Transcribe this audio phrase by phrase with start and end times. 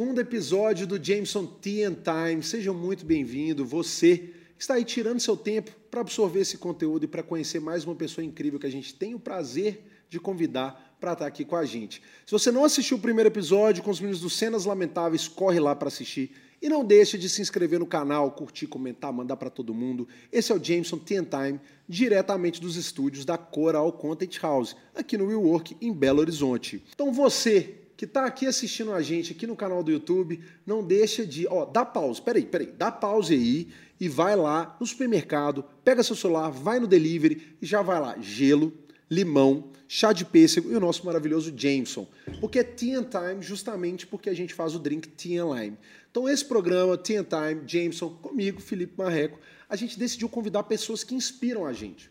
[0.00, 2.42] Segundo episódio do Jameson Tea and Time.
[2.42, 4.16] Seja muito bem-vindo, você
[4.56, 7.94] que está aí tirando seu tempo para absorver esse conteúdo e para conhecer mais uma
[7.94, 11.66] pessoa incrível que a gente tem o prazer de convidar para estar aqui com a
[11.66, 12.00] gente.
[12.24, 15.76] Se você não assistiu o primeiro episódio com os meninos do Cenas Lamentáveis, corre lá
[15.76, 16.30] para assistir.
[16.62, 20.08] E não deixe de se inscrever no canal, curtir, comentar, mandar para todo mundo.
[20.32, 25.18] Esse é o Jameson Tea and Time, diretamente dos estúdios da Coral Content House, aqui
[25.18, 26.82] no WeWork, em Belo Horizonte.
[26.94, 31.26] Então você que está aqui assistindo a gente aqui no canal do YouTube, não deixa
[31.26, 33.68] de, ó, dá pausa, peraí, peraí, dá pausa aí
[34.00, 38.16] e vai lá no supermercado, pega seu celular, vai no delivery e já vai lá,
[38.18, 38.72] gelo,
[39.10, 42.08] limão, chá de pêssego e o nosso maravilhoso Jameson.
[42.40, 45.76] Porque é Tea and Time justamente porque a gente faz o drink Tea and Lime.
[46.10, 51.04] Então esse programa, Tea and Time, Jameson, comigo, Felipe Marreco, a gente decidiu convidar pessoas
[51.04, 52.10] que inspiram a gente.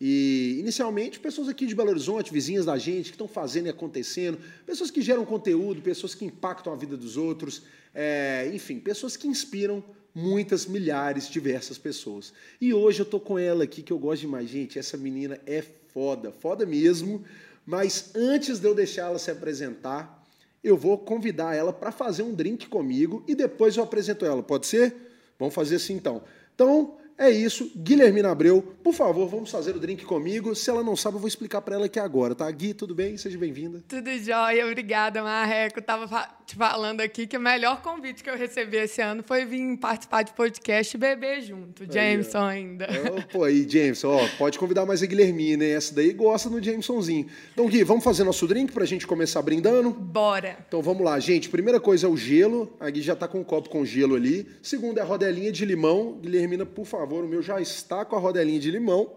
[0.00, 4.38] E, inicialmente, pessoas aqui de Belo Horizonte, vizinhas da gente, que estão fazendo e acontecendo,
[4.66, 7.62] pessoas que geram conteúdo, pessoas que impactam a vida dos outros,
[7.94, 9.82] é, enfim, pessoas que inspiram
[10.14, 12.32] muitas, milhares, diversas pessoas.
[12.60, 14.48] E hoje eu estou com ela aqui, que eu gosto demais.
[14.48, 17.24] Gente, essa menina é foda, foda mesmo.
[17.64, 20.24] Mas antes de eu deixar ela se apresentar,
[20.62, 24.42] eu vou convidar ela para fazer um drink comigo e depois eu apresento ela.
[24.42, 24.94] Pode ser?
[25.38, 26.22] Vamos fazer assim então.
[26.54, 30.54] Então, é isso, Guilhermina Abreu, por favor, vamos fazer o drink comigo.
[30.54, 32.50] Se ela não sabe, eu vou explicar para ela aqui agora, tá?
[32.50, 33.16] Gui, tudo bem?
[33.16, 33.82] Seja bem-vinda.
[33.88, 35.80] Tudo jóia, obrigada, Marreco.
[35.80, 36.06] Tava
[36.46, 40.22] te falando aqui que o melhor convite que eu recebi esse ano foi vir participar
[40.22, 41.92] de podcast e beber junto.
[41.92, 42.86] Jameson aí, ainda.
[43.12, 45.72] Oh, pô, aí, Jameson, ó, pode convidar mais a Guilhermina, hein?
[45.72, 47.26] Essa daí gosta do Jamesonzinho.
[47.52, 49.90] Então, Gui, vamos fazer nosso drink pra gente começar brindando?
[49.90, 50.56] Bora.
[50.68, 51.48] Então vamos lá, gente.
[51.48, 52.72] Primeira coisa é o gelo.
[52.78, 54.46] A Gui já tá com um copo com gelo ali.
[54.62, 56.20] Segunda é a rodelinha de limão.
[56.22, 59.16] Guilhermina, por favor, o meu já está com a rodelinha de limão.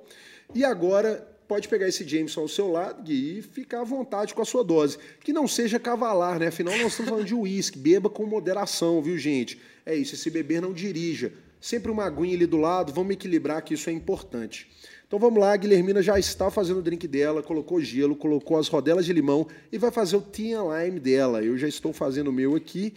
[0.55, 4.45] E agora pode pegar esse Jameson ao seu lado e ficar à vontade com a
[4.45, 4.99] sua dose.
[5.19, 6.47] Que não seja cavalar, né?
[6.47, 7.79] Afinal, nós estamos falando de uísque.
[7.79, 9.59] Beba com moderação, viu, gente?
[9.83, 11.33] É isso, esse beber não dirija.
[11.59, 14.69] Sempre uma aguinha ali do lado, vamos equilibrar que isso é importante.
[15.07, 18.67] Então vamos lá, a Guilhermina já está fazendo o drink dela, colocou gelo, colocou as
[18.67, 21.43] rodelas de limão e vai fazer o tea lime dela.
[21.43, 22.93] Eu já estou fazendo o meu aqui.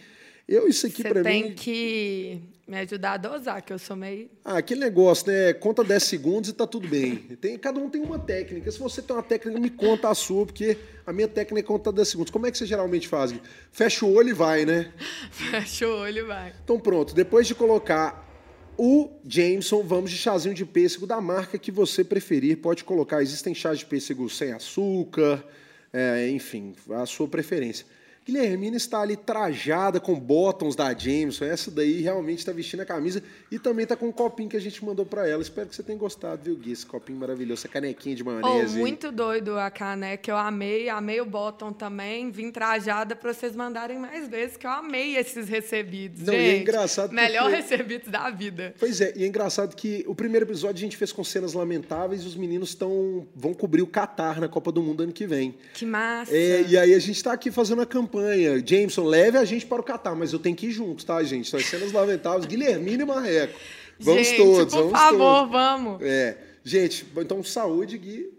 [0.47, 1.23] Eu, isso aqui para mim.
[1.23, 4.29] Você tem que me ajudar a dosar, que eu sou meio.
[4.43, 5.53] Ah, aquele negócio, né?
[5.53, 7.17] Conta 10 segundos e tá tudo bem.
[7.41, 8.71] Tem, cada um tem uma técnica.
[8.71, 11.91] Se você tem uma técnica, me conta a sua, porque a minha técnica é contar
[11.91, 12.31] 10 segundos.
[12.31, 13.35] Como é que você geralmente faz?
[13.71, 14.91] Fecha o olho e vai, né?
[15.31, 16.53] Fecha o olho e vai.
[16.63, 17.13] Então pronto.
[17.13, 18.29] Depois de colocar
[18.77, 22.57] o Jameson, vamos de chazinho de pêssego da marca que você preferir.
[22.57, 23.21] Pode colocar.
[23.21, 25.43] Existem chás de pêssego sem açúcar,
[25.91, 27.85] é, enfim, a sua preferência.
[28.25, 31.45] Guilhermina está ali trajada com bottoms da Jameson.
[31.45, 34.55] Essa daí realmente está vestindo a camisa e também está com o um copinho que
[34.55, 35.41] a gente mandou para ela.
[35.41, 36.71] Espero que você tenha gostado, viu, Gui?
[36.71, 38.77] Esse copinho maravilhoso, essa canequinha de maionese.
[38.77, 40.31] Oh, muito doido a caneca.
[40.31, 42.31] Eu amei, amei o bottom também.
[42.31, 46.21] Vim trajada para vocês mandarem mais vezes, que eu amei esses recebidos.
[46.21, 47.57] Não, gente, e é engraçado Melhor porque...
[47.57, 48.73] recebidos da vida.
[48.79, 52.23] Pois é, e é engraçado que o primeiro episódio a gente fez com cenas lamentáveis
[52.23, 55.55] e os meninos estão vão cobrir o Qatar na Copa do Mundo ano que vem.
[55.73, 56.33] Que massa.
[56.33, 58.12] É, e aí a gente está aqui fazendo a campanha.
[58.21, 61.21] James Jameson, leve a gente para o Catar, mas eu tenho que ir junto, tá,
[61.23, 61.49] gente?
[61.49, 62.45] São as cenas lamentáveis.
[62.45, 63.59] Guilhermina e Marreco.
[63.99, 65.51] Vamos gente, todos, por vamos favor, todos.
[65.51, 66.01] vamos.
[66.01, 66.37] É.
[66.63, 68.33] Gente, então saúde, Gui.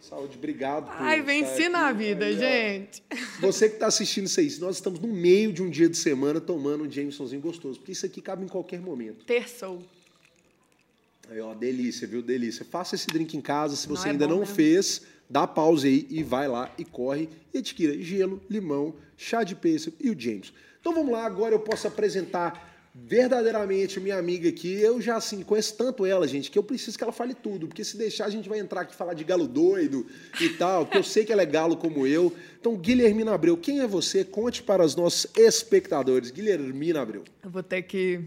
[0.00, 0.86] Saúde, obrigado.
[0.86, 3.02] Por Ai, venci na vida, Aí, gente.
[3.40, 6.40] Você que está assistindo isso aí, nós estamos no meio de um dia de semana
[6.40, 9.24] tomando um Jamesonzinho gostoso, porque isso aqui cabe em qualquer momento.
[9.26, 9.82] Terçou.
[11.30, 12.22] Aí, ó, delícia, viu?
[12.22, 12.64] Delícia.
[12.64, 14.54] Faça esse drink em casa, se você não é ainda não mesmo.
[14.54, 19.54] fez, dá pausa aí e vai lá e corre e adquira gelo, limão, chá de
[19.54, 20.52] pêssego e o James.
[20.80, 24.80] Então vamos lá, agora eu posso apresentar verdadeiramente minha amiga aqui.
[24.80, 27.84] Eu já assim conheço tanto ela, gente, que eu preciso que ela fale tudo, porque
[27.84, 30.06] se deixar a gente vai entrar aqui falar de galo doido
[30.40, 32.34] e tal, porque eu sei que ela é galo como eu.
[32.58, 34.24] Então, Guilhermina Abreu, quem é você?
[34.24, 36.30] Conte para os nossos espectadores.
[36.30, 37.24] Guilhermina Abreu.
[37.42, 38.20] Eu vou ter que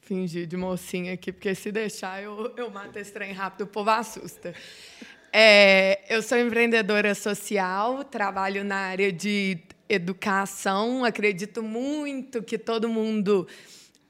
[0.00, 3.90] fingir de mocinha aqui, porque se deixar eu, eu mato esse trem rápido, o povo
[3.90, 4.54] assusta.
[5.32, 9.58] É, eu sou empreendedora social, trabalho na área de
[9.88, 13.46] educação, acredito muito que todo mundo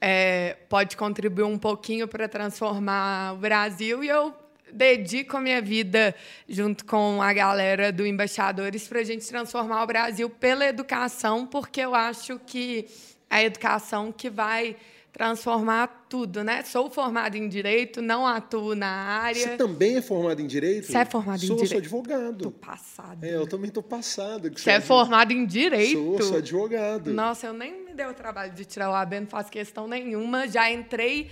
[0.01, 4.05] é, pode contribuir um pouquinho para transformar o Brasil.
[4.05, 4.35] E eu
[4.73, 6.15] dedico a minha vida
[6.49, 11.81] junto com a galera do Embaixadores para a gente transformar o Brasil pela educação, porque
[11.81, 12.87] eu acho que
[13.29, 14.77] é a educação que vai
[15.17, 16.63] transformar tudo, né?
[16.63, 19.41] Sou formada em direito, não atuo na área.
[19.41, 20.89] Você também é formado em direito?
[20.89, 21.71] Você é formado em sou, direito?
[21.71, 22.43] Sou advogado.
[22.43, 23.27] Tô passada.
[23.27, 24.53] É, eu também tô passado.
[24.55, 26.19] Você é formado em direito?
[26.19, 27.15] Sou, sou advogado.
[27.15, 30.47] Nossa, eu nem me dei o trabalho de tirar o AB, não faço questão nenhuma.
[30.49, 31.31] Já entrei,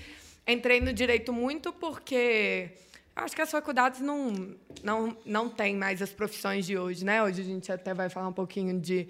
[0.49, 2.71] entrei no direito muito porque
[3.15, 7.23] acho que as faculdades não, não, não têm mais as profissões de hoje, né?
[7.23, 9.09] Hoje a gente até vai falar um pouquinho de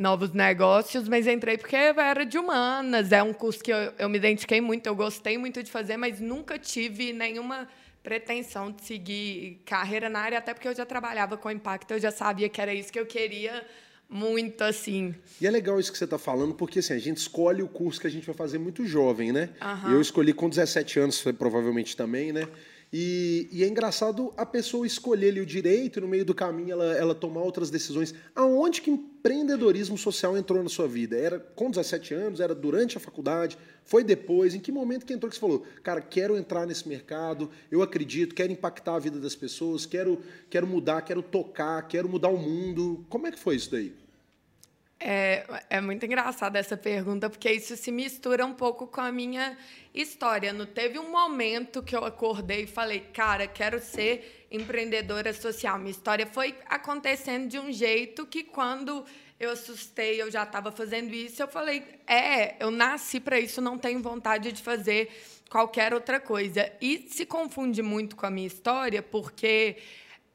[0.00, 4.16] novos negócios, mas entrei porque era de humanas, é um curso que eu, eu me
[4.16, 7.68] identifiquei muito, eu gostei muito de fazer, mas nunca tive nenhuma
[8.02, 12.10] pretensão de seguir carreira na área, até porque eu já trabalhava com impacto, eu já
[12.10, 13.62] sabia que era isso que eu queria
[14.08, 15.14] muito assim.
[15.38, 18.00] E é legal isso que você está falando, porque assim, a gente escolhe o curso
[18.00, 19.50] que a gente vai fazer muito jovem, né?
[19.60, 19.92] Uhum.
[19.92, 22.48] Eu escolhi com 17 anos, provavelmente também, né?
[22.92, 26.92] E, e, é engraçado a pessoa escolher ali o direito no meio do caminho ela,
[26.96, 28.12] ela tomar outras decisões.
[28.34, 31.16] Aonde que empreendedorismo social entrou na sua vida?
[31.16, 32.40] Era com 17 anos?
[32.40, 33.56] Era durante a faculdade?
[33.84, 34.56] Foi depois?
[34.56, 38.34] Em que momento que entrou que você falou, cara, quero entrar nesse mercado, eu acredito,
[38.34, 43.06] quero impactar a vida das pessoas, quero, quero mudar, quero tocar, quero mudar o mundo.
[43.08, 43.94] Como é que foi isso daí?
[45.02, 49.56] É, é muito engraçada essa pergunta, porque isso se mistura um pouco com a minha
[49.94, 50.52] história.
[50.52, 55.78] Não teve um momento que eu acordei e falei, cara, quero ser empreendedora social.
[55.78, 59.02] Minha história foi acontecendo de um jeito que, quando
[59.38, 63.78] eu assustei, eu já estava fazendo isso, eu falei, é, eu nasci para isso, não
[63.78, 65.08] tenho vontade de fazer
[65.48, 66.70] qualquer outra coisa.
[66.78, 69.78] E se confunde muito com a minha história, porque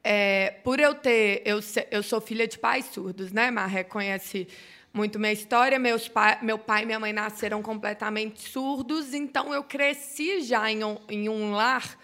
[0.08, 1.42] é, por eu ter.
[1.44, 1.58] Eu,
[1.90, 3.50] eu sou filha de pais surdos, né?
[3.50, 4.46] Marré conhece
[4.92, 5.80] muito minha história.
[5.80, 10.84] Meus pai, meu pai e minha mãe nasceram completamente surdos, então eu cresci já em
[10.84, 11.98] um, em um lar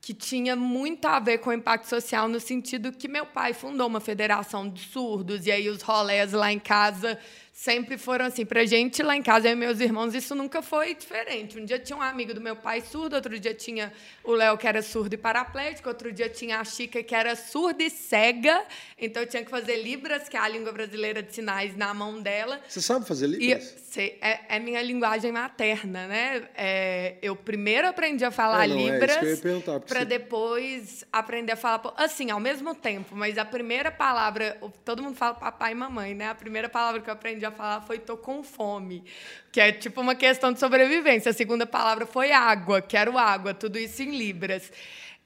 [0.00, 3.86] que tinha muito a ver com o impacto social, no sentido que meu pai fundou
[3.86, 7.18] uma federação de surdos, e aí os rolés lá em casa
[7.58, 8.46] sempre foram assim.
[8.46, 11.58] Pra gente lá em casa, eu e meus irmãos, isso nunca foi diferente.
[11.58, 14.66] Um dia tinha um amigo do meu pai surdo, outro dia tinha o Léo, que
[14.66, 18.62] era surdo e paraplégico, outro dia tinha a Chica, que era surda e cega.
[18.96, 22.22] Então eu tinha que fazer Libras, que é a língua brasileira de sinais, na mão
[22.22, 22.60] dela.
[22.68, 23.74] Você sabe fazer Libras?
[23.76, 26.48] E, sei, é, é, minha linguagem materna, né?
[26.54, 29.36] É, eu primeiro aprendi a falar é, não, Libras, é
[29.80, 30.04] para você...
[30.04, 31.92] depois aprender a falar.
[31.96, 36.28] Assim, ao mesmo tempo, mas a primeira palavra, todo mundo fala papai e mamãe, né?
[36.28, 39.04] A primeira palavra que eu aprendi a falar foi tô com fome,
[39.52, 41.30] que é tipo uma questão de sobrevivência.
[41.30, 44.72] A segunda palavra foi água, quero água, tudo isso em libras.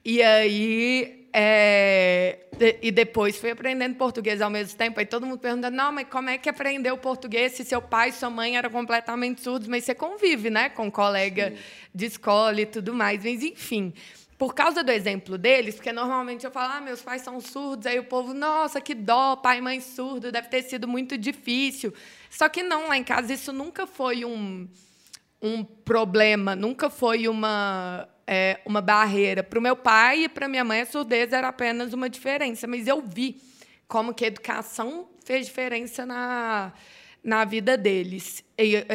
[0.05, 2.39] E aí, é,
[2.81, 4.99] e depois fui aprendendo português ao mesmo tempo.
[4.99, 8.11] Aí todo mundo perguntando, não, mas como é que aprendeu português se seu pai e
[8.11, 9.67] sua mãe eram completamente surdos?
[9.67, 11.63] Mas você convive, né, com um colega Sim.
[11.95, 13.23] de escola e tudo mais.
[13.23, 13.93] Mas, enfim,
[14.43, 17.97] por causa do exemplo deles, porque normalmente eu falo, ah, meus pais são surdos, aí
[17.97, 21.93] o povo, nossa, que dó, pai e mãe surdo, deve ter sido muito difícil.
[22.29, 24.67] Só que não, lá em casa isso nunca foi um,
[25.41, 29.43] um problema, nunca foi uma, é, uma barreira.
[29.43, 32.85] Para o meu pai e para minha mãe, a surdez era apenas uma diferença, mas
[32.85, 33.41] eu vi
[33.87, 36.73] como que a educação fez diferença na,
[37.23, 38.43] na vida deles.
[38.55, 38.85] E,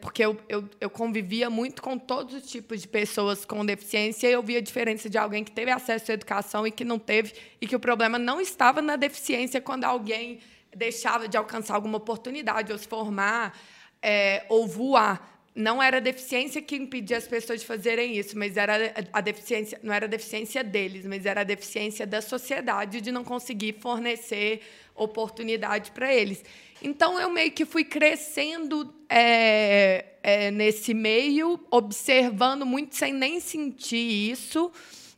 [0.00, 4.32] porque eu, eu, eu, convivia muito com todos os tipos de pessoas com deficiência e
[4.32, 7.34] eu via a diferença de alguém que teve acesso à educação e que não teve,
[7.60, 10.40] e que o problema não estava na deficiência quando alguém
[10.74, 13.58] deixava de alcançar alguma oportunidade, ou se formar,
[14.00, 15.37] é, ou voar.
[15.58, 19.76] Não era a deficiência que impedia as pessoas de fazerem isso, mas era a deficiência,
[19.82, 24.60] não era a deficiência deles, mas era a deficiência da sociedade de não conseguir fornecer
[24.94, 26.44] oportunidade para eles.
[26.80, 34.30] Então, eu meio que fui crescendo é, é, nesse meio, observando muito sem nem sentir
[34.30, 34.70] isso.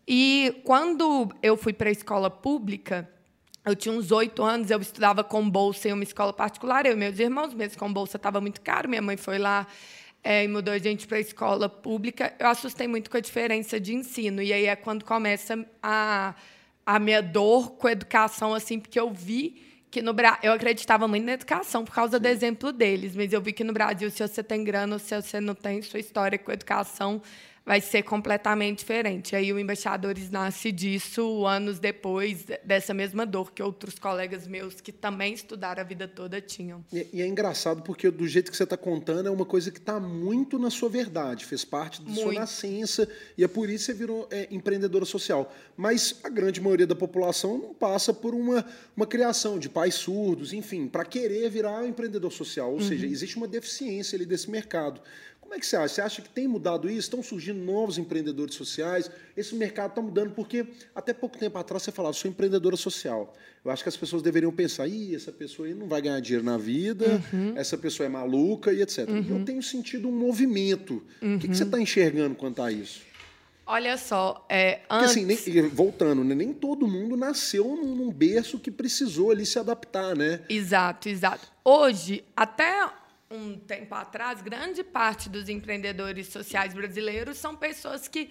[0.09, 3.07] E quando eu fui para a escola pública,
[3.63, 6.97] eu tinha uns oito anos, eu estudava com bolsa em uma escola particular, eu e
[6.97, 9.67] meus irmãos, mesmo com bolsa estava muito caro, minha mãe foi lá
[10.23, 12.35] é, e mudou a gente para a escola pública.
[12.39, 16.35] Eu assustei muito com a diferença de ensino, e aí é quando começa a,
[16.85, 21.09] a minha dor com a educação, assim, porque eu vi que no Brasil, eu acreditava
[21.09, 24.27] muito na educação por causa do exemplo deles, mas eu vi que no Brasil, se
[24.27, 27.21] você tem grana, se você não tem, sua história com a educação
[27.71, 29.37] vai ser completamente diferente.
[29.37, 34.91] Aí o Embaixadores nasce disso anos depois dessa mesma dor que outros colegas meus que
[34.91, 36.85] também estudaram a vida toda tinham.
[36.93, 39.79] E, e é engraçado porque do jeito que você está contando é uma coisa que
[39.79, 43.09] está muito na sua verdade, fez parte da sua nascença
[43.39, 45.55] e é por isso que você virou é, empreendedora social.
[45.77, 50.53] Mas a grande maioria da população não passa por uma, uma criação de pais surdos,
[50.53, 52.73] enfim, para querer virar empreendedor social.
[52.73, 52.89] Ou uhum.
[52.89, 55.01] seja, existe uma deficiência ali desse mercado.
[55.51, 55.95] Como é que você acha?
[55.95, 57.01] Você acha que tem mudado isso?
[57.01, 59.11] Estão surgindo novos empreendedores sociais?
[59.37, 60.65] Esse mercado está mudando porque
[60.95, 63.35] até pouco tempo atrás você falava, sou empreendedora social.
[63.65, 66.45] Eu acho que as pessoas deveriam pensar, Ih, essa pessoa aí não vai ganhar dinheiro
[66.45, 67.55] na vida, uhum.
[67.57, 69.09] essa pessoa é maluca e etc.
[69.09, 69.39] Uhum.
[69.41, 71.03] Eu tenho sentido um movimento.
[71.21, 71.35] Uhum.
[71.35, 71.83] O que, que você está uhum.
[71.83, 73.01] enxergando quanto a isso?
[73.67, 75.15] Olha só, é, antes...
[75.15, 79.59] Porque, assim, nem, voltando, né, nem todo mundo nasceu num berço que precisou ali se
[79.59, 80.43] adaptar, né?
[80.49, 81.49] Exato, exato.
[81.65, 82.89] Hoje, até
[83.31, 88.29] um tempo atrás, grande parte dos empreendedores sociais brasileiros são pessoas que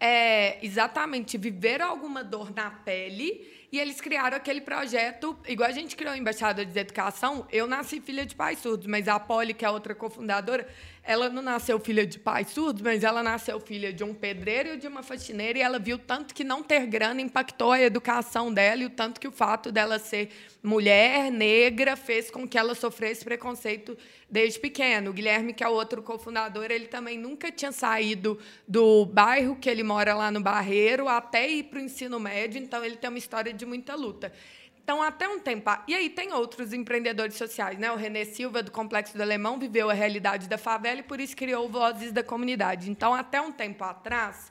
[0.00, 5.94] é, exatamente viveram alguma dor na pele E eles criaram aquele projeto, igual a gente
[5.94, 7.46] criou o Embaixador de Educação.
[7.52, 10.66] Eu nasci filha de pais surdos, mas a Polly, que é outra cofundadora,
[11.02, 14.76] ela não nasceu filha de pais surdos, mas ela nasceu filha de um pedreiro e
[14.76, 18.82] de uma faxineira, e ela viu tanto que não ter grana impactou a educação dela,
[18.82, 20.30] e o tanto que o fato dela ser
[20.62, 23.96] mulher, negra, fez com que ela sofresse preconceito
[24.28, 25.10] desde pequeno.
[25.10, 28.38] O Guilherme, que é outro cofundador, ele também nunca tinha saído
[28.68, 32.84] do bairro que ele mora lá no Barreiro até ir para o ensino médio, então
[32.84, 34.32] ele tem uma história de muita luta.
[34.90, 35.70] Então, até um tempo.
[35.86, 37.92] E aí tem outros empreendedores sociais, né?
[37.92, 41.36] O Renê Silva, do Complexo do Alemão, viveu a realidade da favela e por isso
[41.36, 42.90] criou Vozes da Comunidade.
[42.90, 44.50] Então, até um tempo atrás,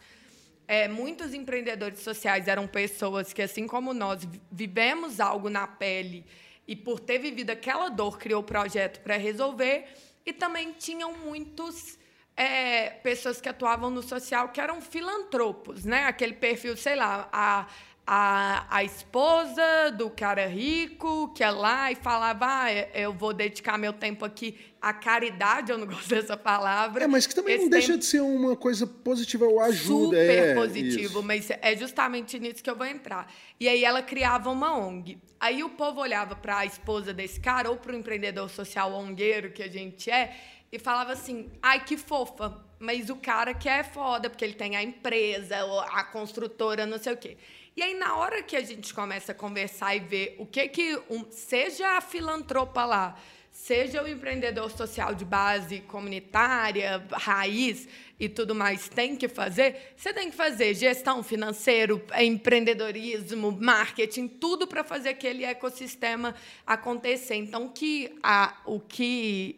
[0.65, 6.25] é, muitos empreendedores sociais eram pessoas que, assim como nós, vivemos algo na pele
[6.65, 9.87] e, por ter vivido aquela dor, criou o projeto para resolver.
[10.25, 11.99] E também tinham muitos.
[12.37, 16.05] É, pessoas que atuavam no social que eram filantropos, né?
[16.05, 17.67] Aquele perfil, sei lá, a
[18.11, 23.77] a, a esposa do cara rico, que é lá e falava: ah, eu vou dedicar
[23.77, 27.03] meu tempo aqui à caridade, eu não gosto dessa palavra.
[27.03, 30.17] É, mas que também Esse não deixa de ser uma coisa positiva, ou ajuda.
[30.17, 31.23] Super é, positivo, isso.
[31.23, 33.31] mas é justamente nisso que eu vou entrar.
[33.59, 35.19] E aí ela criava uma ONG.
[35.39, 39.51] Aí o povo olhava para a esposa desse cara, ou para o empreendedor social ongueiro
[39.51, 40.35] que a gente é,
[40.71, 42.57] e falava assim: ai, que fofa.
[42.79, 45.57] Mas o cara que é foda, porque ele tem a empresa,
[45.91, 47.37] a construtora, não sei o quê.
[47.79, 50.99] E aí, na hora que a gente começa a conversar e ver o que que
[51.09, 53.17] um, seja a filantropa lá,
[53.53, 57.87] seja o empreendedor social de base comunitária, raiz
[58.19, 64.67] e tudo mais tem que fazer, você tem que fazer gestão financeiro, empreendedorismo, marketing, tudo
[64.67, 66.35] para fazer aquele ecossistema
[66.67, 67.35] acontecer.
[67.35, 69.57] Então, que a, o que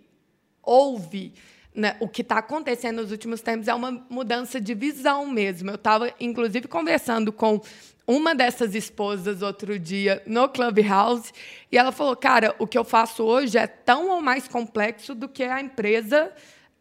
[0.62, 1.34] houve
[1.74, 5.70] né, o que está acontecendo nos últimos tempos é uma mudança de visão mesmo.
[5.70, 7.62] Eu estava, inclusive, conversando com
[8.08, 11.32] uma dessas esposas outro dia no Clubhouse
[11.72, 15.30] e ela falou: Cara, o que eu faço hoje é tão ou mais complexo do
[15.30, 16.32] que a empresa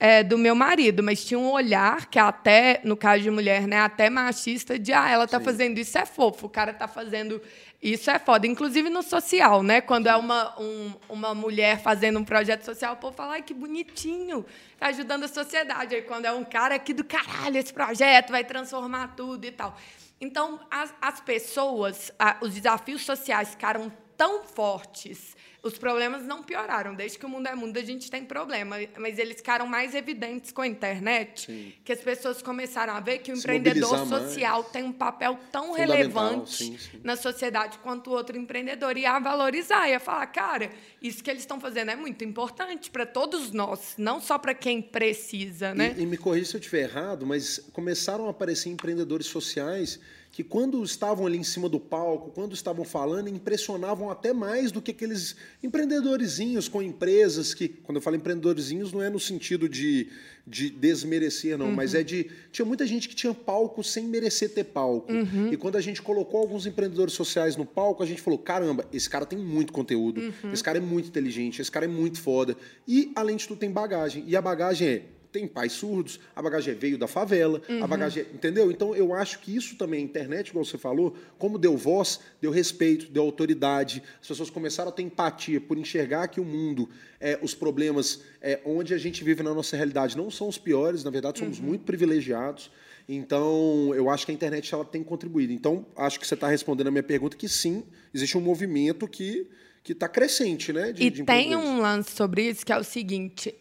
[0.01, 3.81] é, do meu marido, mas tinha um olhar que até, no caso de mulher, né,
[3.81, 7.41] até machista, de ah, ela está fazendo isso é fofo, o cara está fazendo
[7.83, 8.47] isso é foda.
[8.47, 9.83] Inclusive no social, né?
[9.83, 13.53] Quando é uma, um, uma mulher fazendo um projeto social, o povo fala, ai, que
[13.53, 14.45] bonitinho,
[14.79, 15.95] tá ajudando a sociedade.
[15.95, 19.77] Aí quando é um cara aqui do caralho, esse projeto vai transformar tudo e tal.
[20.21, 26.95] Então, as, as pessoas, a, os desafios sociais ficaram tão fortes os problemas não pioraram.
[26.95, 28.77] Desde que o mundo é mundo, a gente tem problema.
[28.99, 31.73] Mas eles ficaram mais evidentes com a internet, sim.
[31.85, 35.73] que as pessoas começaram a ver que o Se empreendedor social tem um papel tão
[35.73, 37.01] relevante sim, sim.
[37.05, 38.97] na sociedade quanto o outro empreendedor.
[38.97, 40.71] E a valorizar, e a falar, cara,
[41.03, 44.81] isso que eles estão fazendo é muito importante para todos nós, não só para quem
[44.81, 45.75] precisa.
[45.75, 45.95] Né?
[45.97, 50.01] E, e me corrija se eu estiver errado, mas começaram a aparecer empreendedores sociais
[50.33, 54.81] que quando estavam ali em cima do palco, quando estavam falando, impressionavam até mais do
[54.81, 60.09] que aqueles empreendedorzinhos com empresas que, quando eu falo empreendedorzinhos, não é no sentido de,
[60.47, 61.75] de desmerecer, não, uhum.
[61.75, 62.31] mas é de.
[62.53, 65.13] Tinha muita gente que tinha palco sem merecer ter palco.
[65.13, 65.53] Uhum.
[65.53, 69.11] E quando a gente colocou alguns empreendedores sociais no palco, a gente falou: caramba, esse
[69.11, 70.53] cara tem muito conteúdo, uhum.
[70.53, 72.57] esse cara é muito inteligente, esse cara é muito foda.
[72.87, 74.23] E, além de tudo, tem bagagem.
[74.29, 77.83] E a bagagem é tem pais surdos, a bagagem veio da favela, uhum.
[77.83, 78.27] a bagagem.
[78.33, 78.71] Entendeu?
[78.71, 82.51] Então eu acho que isso também, a internet, igual você falou, como deu voz, deu
[82.51, 86.89] respeito, deu autoridade, as pessoas começaram a ter empatia por enxergar que o mundo,
[87.21, 91.05] é, os problemas é, onde a gente vive na nossa realidade não são os piores,
[91.05, 91.67] na verdade, somos uhum.
[91.67, 92.71] muito privilegiados.
[93.09, 95.53] Então, eu acho que a internet ela tem contribuído.
[95.53, 97.83] Então, acho que você está respondendo a minha pergunta que sim,
[98.15, 99.49] existe um movimento que
[99.83, 100.93] que está crescente, né?
[100.93, 103.55] De, e de tem um lance sobre isso que é o seguinte: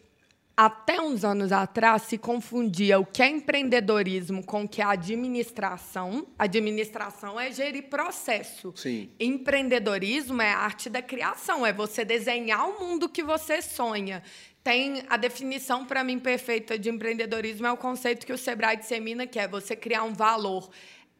[0.56, 6.26] até uns anos atrás se confundia o que é empreendedorismo com o que é administração.
[6.38, 8.72] Administração é gerir processo.
[8.76, 9.10] Sim.
[9.18, 14.22] Empreendedorismo é a arte da criação, é você desenhar o mundo que você sonha.
[14.62, 19.26] Tem a definição para mim perfeita de empreendedorismo é o conceito que o Sebrae dissemina,
[19.26, 20.68] que é você criar um valor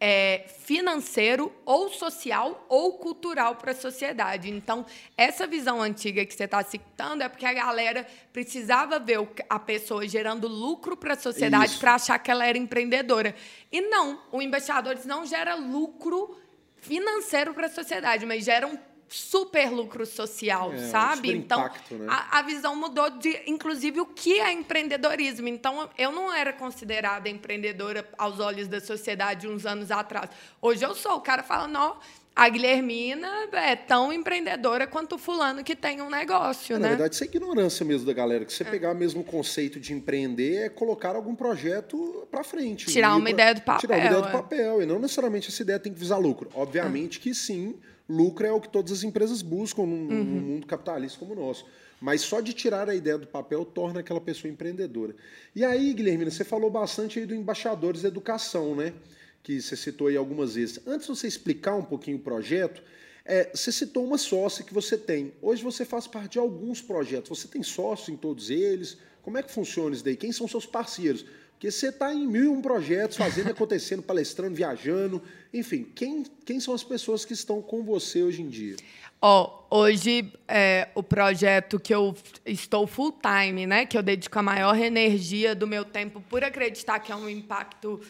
[0.00, 4.50] é, financeiro ou social ou cultural para a sociedade.
[4.50, 9.58] Então, essa visão antiga que você está citando é porque a galera precisava ver a
[9.58, 13.34] pessoa gerando lucro para a sociedade para achar que ela era empreendedora.
[13.70, 16.34] E não, o Embaixadores não gera lucro
[16.78, 18.78] financeiro para a sociedade, mas gera um
[19.10, 21.32] super lucro social, é, sabe?
[21.32, 22.06] então, impacto, né?
[22.08, 25.48] a, a, visão mudou de, inclusive, o que é empreendedorismo.
[25.48, 30.30] Então, eu não era considerada empreendedora aos olhos da sociedade uns anos atrás.
[30.62, 31.16] Hoje eu sou.
[31.16, 31.96] O cara fala, não,
[32.34, 36.82] a Guilhermina é tão empreendedora quanto o fulano que tem um negócio, é, né?
[36.82, 38.44] Na verdade, isso é ignorância mesmo da galera.
[38.44, 38.70] Que você é.
[38.70, 42.86] pegar mesmo o conceito de empreender é colocar algum projeto para frente.
[42.86, 43.80] Tirar uma pra, ideia do papel.
[43.80, 44.32] Tirar uma ideia do é.
[44.32, 44.82] papel.
[44.82, 46.48] E não necessariamente essa ideia tem que visar lucro.
[46.54, 47.22] Obviamente é.
[47.22, 47.74] que sim,
[48.10, 50.24] lucro é o que todas as empresas buscam num, uhum.
[50.24, 51.64] num mundo capitalista como o nosso.
[52.00, 55.14] Mas só de tirar a ideia do papel torna aquela pessoa empreendedora.
[55.54, 58.94] E aí, Guilhermina, você falou bastante aí do embaixadores da educação, né?
[59.42, 60.80] que você citou aí algumas vezes.
[60.86, 62.82] Antes de você explicar um pouquinho o projeto,
[63.24, 65.32] é, você citou uma sócia que você tem.
[65.40, 67.38] Hoje você faz parte de alguns projetos.
[67.38, 68.98] Você tem sócios em todos eles?
[69.22, 70.16] Como é que funciona isso daí?
[70.16, 71.24] Quem são seus parceiros?
[71.60, 75.22] Porque você está em mil e um projetos, fazendo, acontecendo, palestrando, viajando.
[75.52, 78.76] Enfim, quem, quem são as pessoas que estão com você hoje em dia?
[79.20, 84.42] Oh, hoje, é, o projeto que eu estou full time, né, que eu dedico a
[84.42, 88.00] maior energia do meu tempo por acreditar que é um impacto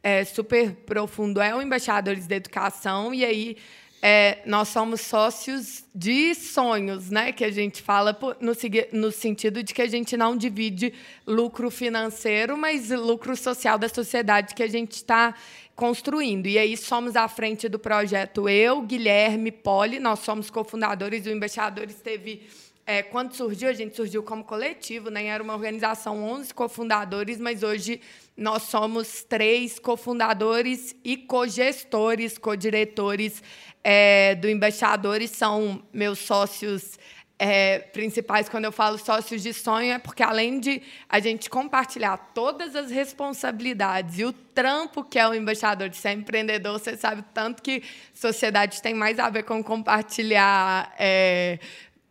[0.00, 3.56] é, super profundo é o Embaixadores da Educação, e aí
[4.02, 7.32] é, nós somos sócios de sonhos, né?
[7.32, 8.52] Que a gente fala no,
[8.92, 10.94] no, sentido de que a gente não divide
[11.26, 15.34] lucro financeiro, mas lucro social da sociedade que a gente está
[15.76, 16.46] construindo.
[16.46, 21.96] E aí somos à frente do projeto eu, Guilherme, Poli, nós somos cofundadores, o Embaixadores
[21.96, 22.48] teve
[22.86, 25.26] é, quando surgiu, a gente surgiu como coletivo, né?
[25.26, 28.00] era uma organização, 11 cofundadores, mas hoje
[28.36, 33.42] nós somos três cofundadores e cogestores, codiretores
[33.82, 36.98] é, do Embaixadores, são meus sócios
[37.38, 38.50] é, principais.
[38.50, 42.90] Quando eu falo sócios de sonho, é porque além de a gente compartilhar todas as
[42.90, 47.82] responsabilidades e o trampo que é o embaixador de ser empreendedor, você sabe tanto que
[48.12, 50.94] sociedade tem mais a ver com compartilhar.
[50.98, 51.58] É,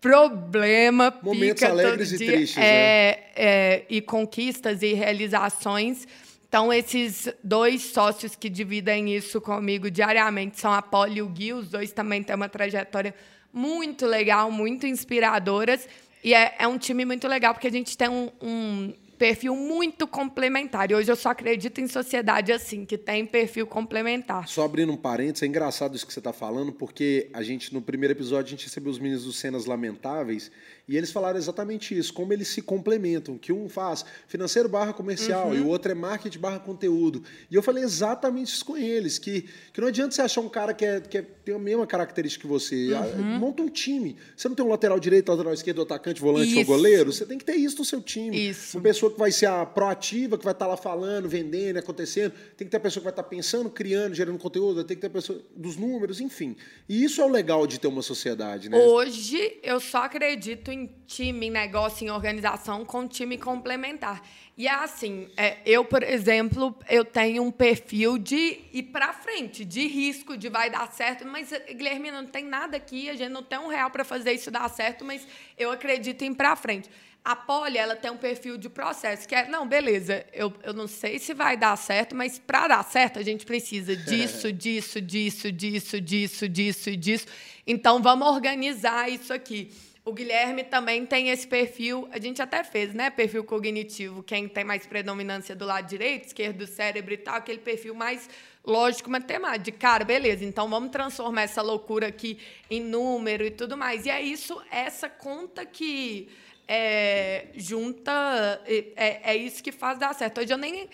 [0.01, 3.23] problema, Momentos pica alegres todo dia, e tristes, é, né?
[3.35, 6.07] é, e conquistas e realizações.
[6.49, 11.53] Então, esses dois sócios que dividem isso comigo diariamente são a Poli e o Gui.
[11.53, 13.13] Os dois também têm uma trajetória
[13.53, 15.87] muito legal, muito inspiradoras.
[16.23, 20.07] E é, é um time muito legal, porque a gente tem um, um perfil muito
[20.07, 20.89] complementar.
[20.89, 24.47] E hoje eu só acredito em sociedade assim, que tem perfil complementar.
[24.47, 27.81] Só abrindo um parênteses, é engraçado isso que você está falando, porque a gente, no
[27.81, 30.49] primeiro episódio, a gente recebeu os meninos dos Cenas Lamentáveis
[30.89, 35.49] e eles falaram exatamente isso, como eles se complementam, que um faz financeiro barra comercial
[35.49, 35.55] uhum.
[35.55, 37.23] e o outro é marketing barra conteúdo.
[37.51, 40.73] E eu falei exatamente isso com eles, que, que não adianta você achar um cara
[40.73, 42.91] que, é, que é, tem a mesma característica que você.
[42.95, 43.37] Ah, uhum.
[43.37, 44.17] Monta um time.
[44.35, 46.59] Você não tem um lateral direito, lateral esquerdo, atacante, volante isso.
[46.59, 47.13] ou goleiro.
[47.13, 48.49] Você tem que ter isso no seu time.
[48.49, 48.75] Isso.
[48.75, 52.33] Uma pessoa que vai ser a proativa, que vai estar lá falando, vendendo, acontecendo.
[52.57, 54.83] Tem que ter a pessoa que vai estar pensando, criando, gerando conteúdo.
[54.83, 56.55] Tem que ter a pessoa dos números, enfim.
[56.87, 58.77] E isso é o legal de ter uma sociedade, né?
[58.77, 64.21] Hoje, eu só acredito em em time, em negócio, em organização, com time complementar.
[64.57, 69.63] E é assim, é, eu, por exemplo, eu tenho um perfil de ir para frente,
[69.63, 73.43] de risco, de vai dar certo, mas, Guilherme, não tem nada aqui, a gente não
[73.43, 75.25] tem um real para fazer isso dar certo, mas
[75.57, 76.89] eu acredito em ir para frente.
[77.23, 80.87] A Poli, ela tem um perfil de processo, que é, não, beleza, eu, eu não
[80.87, 85.51] sei se vai dar certo, mas para dar certo a gente precisa disso, disso, disso,
[85.51, 87.27] disso, disso, disso e disso.
[87.67, 89.71] Então, vamos organizar isso aqui.
[90.05, 93.09] O Guilherme também tem esse perfil, a gente até fez, né?
[93.09, 97.59] Perfil cognitivo, quem tem mais predominância do lado direito, esquerdo do cérebro e tal, aquele
[97.59, 98.29] perfil mais
[98.65, 99.65] lógico matemático.
[99.65, 102.39] De cara, beleza, então vamos transformar essa loucura aqui
[102.71, 104.05] em número e tudo mais.
[104.05, 106.29] E é isso, essa conta que
[106.67, 108.61] é, junta,
[108.95, 110.39] é, é isso que faz dar certo.
[110.39, 110.87] Hoje eu nem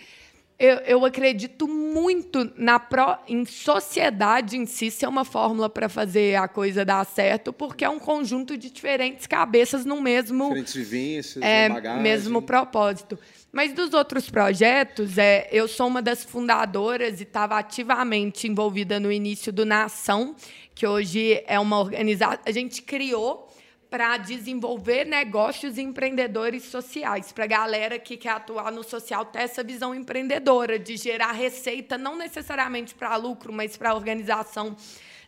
[0.58, 6.34] eu, eu acredito muito na pro, em sociedade em si ser uma fórmula para fazer
[6.36, 10.44] a coisa dar certo, porque é um conjunto de diferentes cabeças no mesmo.
[10.44, 11.68] Diferentes vivências, é,
[12.00, 13.18] mesmo propósito.
[13.52, 19.12] Mas dos outros projetos, é, eu sou uma das fundadoras e estava ativamente envolvida no
[19.12, 20.34] início do Nação,
[20.74, 22.38] que hoje é uma organização.
[22.46, 23.46] A gente criou
[23.90, 29.62] para desenvolver negócios empreendedores sociais, para a galera que quer atuar no social ter essa
[29.62, 34.76] visão empreendedora, de gerar receita, não necessariamente para lucro, mas para a organização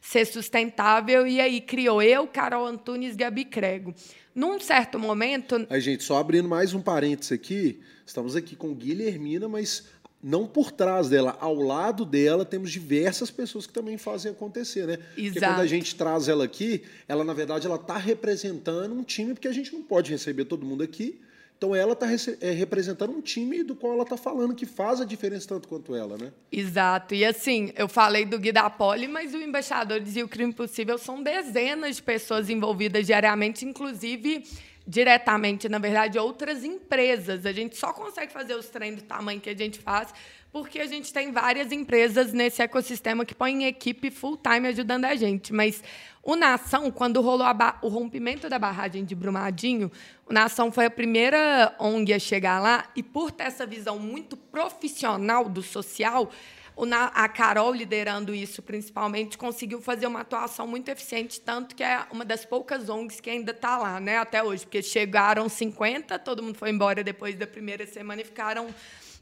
[0.01, 1.27] ser sustentável.
[1.27, 3.95] E aí criou eu, Carol Antunes, Gabi Crego.
[4.35, 5.67] Num certo momento.
[5.69, 9.89] Aí, gente, só abrindo mais um parênteses aqui, estamos aqui com Guilhermina, mas
[10.23, 14.99] não por trás dela, ao lado dela temos diversas pessoas que também fazem acontecer, né?
[15.17, 15.33] Exato.
[15.33, 19.35] Porque quando a gente traz ela aqui, ela na verdade ela está representando um time
[19.35, 21.21] porque a gente não pode receber todo mundo aqui.
[21.57, 22.07] Então ela está
[22.41, 25.93] é, representando um time do qual ela está falando que faz a diferença tanto quanto
[25.93, 26.33] ela, né?
[26.53, 27.17] Exato.
[27.17, 30.97] E assim, eu falei do Gui da Poli, mas o Embaixadores e o Crime Possível
[30.99, 34.45] são dezenas de pessoas envolvidas diariamente, inclusive
[34.89, 37.45] diretamente, na verdade, outras empresas.
[37.45, 40.15] A gente só consegue fazer os treinos do tamanho que a gente faz
[40.51, 45.53] porque a gente tem várias empresas nesse ecossistema que põem equipe full-time ajudando a gente.
[45.53, 45.83] Mas
[46.23, 47.47] o Nação, quando rolou
[47.83, 49.93] o rompimento da barragem de Brumadinho,
[50.27, 54.37] o Nação foi a primeira ONG a chegar lá e, por ter essa visão muito
[54.37, 56.31] profissional do social,
[57.13, 62.25] a Carol, liderando isso principalmente, conseguiu fazer uma atuação muito eficiente, tanto que é uma
[62.25, 66.57] das poucas ONGs que ainda está lá, né, até hoje, porque chegaram 50, todo mundo
[66.57, 68.69] foi embora depois da primeira semana e ficaram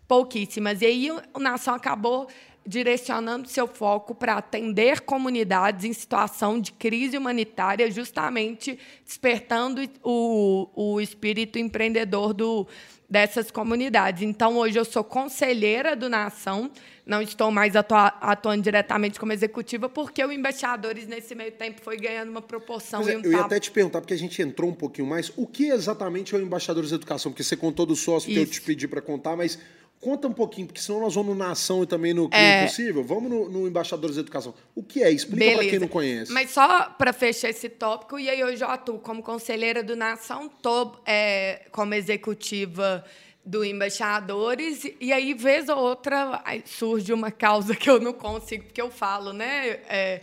[0.06, 0.82] pouquíssimas.
[0.82, 2.28] E aí o Nação acabou
[2.66, 11.00] direcionando seu foco para atender comunidades em situação de crise humanitária, justamente despertando o, o
[11.00, 12.66] espírito empreendedor do,
[13.08, 14.22] dessas comunidades.
[14.22, 16.70] Então, hoje eu sou conselheira do Nação,
[17.04, 21.96] não estou mais atua, atuando diretamente como executiva, porque o Embaixadores, nesse meio tempo, foi
[21.96, 23.08] ganhando uma proporção.
[23.08, 25.46] É, um eu ia até te perguntar, porque a gente entrou um pouquinho mais, o
[25.46, 27.30] que exatamente é o Embaixadores de Educação?
[27.30, 28.34] Porque você contou do sócio Isso.
[28.34, 29.58] que eu te pedi para contar, mas
[30.00, 33.02] Conta um pouquinho, porque senão nós vamos na ação e também no que é possível.
[33.02, 34.54] Vamos no, no Embaixadores de Educação.
[34.74, 35.10] O que é?
[35.10, 36.32] Explica para quem não conhece.
[36.32, 40.46] Mas só para fechar esse tópico, e aí eu já atuo como conselheira do Nação,
[40.46, 43.04] estou é, como executiva
[43.44, 48.82] do Embaixadores, e aí, vez ou outra, surge uma causa que eu não consigo, porque
[48.82, 49.78] eu falo, né?
[49.88, 50.20] É,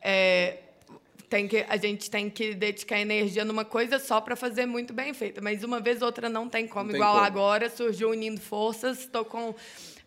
[0.00, 0.58] é,
[1.32, 5.14] tem que, a gente tem que dedicar energia numa coisa só para fazer muito bem
[5.14, 5.40] feita.
[5.40, 6.84] Mas uma vez ou outra não tem como.
[6.84, 7.24] Não tem Igual como.
[7.24, 9.54] agora surgiu Unindo Forças, estou com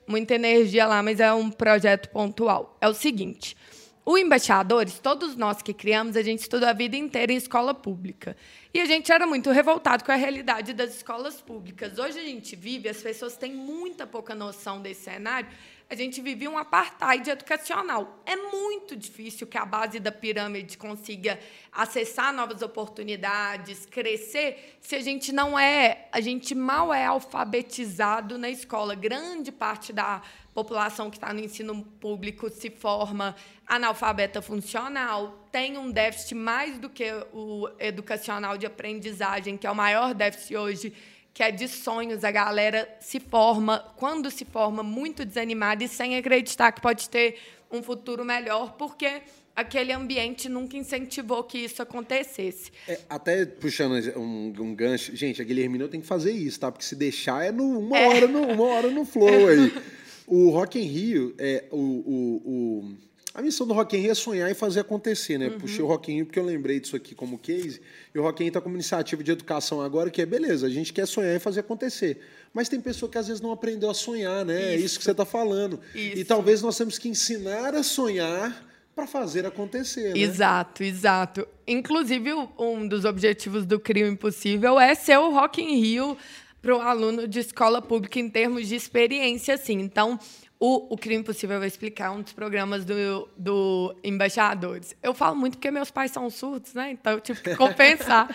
[0.08, 2.78] muita energia lá, mas é um projeto pontual.
[2.80, 3.58] É o seguinte.
[4.06, 8.38] O Embaixadores, todos nós que criamos, a gente estudou a vida inteira em escola pública.
[8.72, 11.98] E a gente era muito revoltado com a realidade das escolas públicas.
[11.98, 15.50] Hoje a gente vive, as pessoas têm muita pouca noção desse cenário,
[15.88, 18.21] a gente vive um apartheid educacional.
[18.26, 21.39] É muito difícil que a base da pirâmide consiga
[21.71, 28.50] acessar novas oportunidades, crescer, se a gente não é, a gente mal é alfabetizado na
[28.50, 28.95] escola.
[28.95, 30.21] Grande parte da
[30.56, 33.36] população que está no ensino público se forma
[33.67, 39.76] analfabeta funcional, tem um déficit mais do que o educacional de aprendizagem, que é o
[39.76, 40.93] maior déficit hoje
[41.36, 46.15] que é de sonhos, a galera se forma, quando se forma, muito desanimada e sem
[46.15, 47.36] acreditar que pode ter
[47.69, 49.21] um futuro melhor, porque
[49.54, 52.71] aquele ambiente nunca incentivou que isso acontecesse.
[52.88, 56.71] É, até puxando um, um, gancho, gente, a Guilhermina tem que fazer isso, tá?
[56.71, 58.08] Porque se deixar é no, uma, é.
[58.08, 59.74] Hora no, uma hora no flow aí.
[60.28, 62.98] O Rock in Rio, é, o, o, o
[63.36, 65.50] a missão do Rock in Rio é sonhar e fazer acontecer, né?
[65.50, 65.60] Uhum.
[65.60, 67.82] Puxei o Rock in Rio porque eu lembrei disso aqui como case.
[68.13, 70.69] E o Rock in Rio está como iniciativa de educação agora, que é beleza, a
[70.69, 72.21] gente quer sonhar e fazer acontecer.
[72.54, 74.56] Mas tem pessoa que às vezes não aprendeu a sonhar, né?
[74.56, 74.69] Isso.
[74.69, 75.82] É isso que você está falando.
[75.93, 76.17] Isso.
[76.17, 80.13] E talvez nós temos que ensinar a sonhar para fazer acontecer.
[80.13, 80.21] Né?
[80.21, 81.45] Exato, exato.
[81.67, 86.17] Inclusive, um dos objetivos do Crio Impossível é ser o Rock in Rio
[86.62, 89.80] para o aluno de escola pública em termos de experiência, assim.
[89.82, 90.17] Então,
[90.60, 94.96] o, o Crime Impossível vai explicar um dos programas do, do Embaixadores.
[95.04, 96.91] Eu falo muito porque meus pais são surdos, né?
[96.91, 98.34] Então eu tive que compensar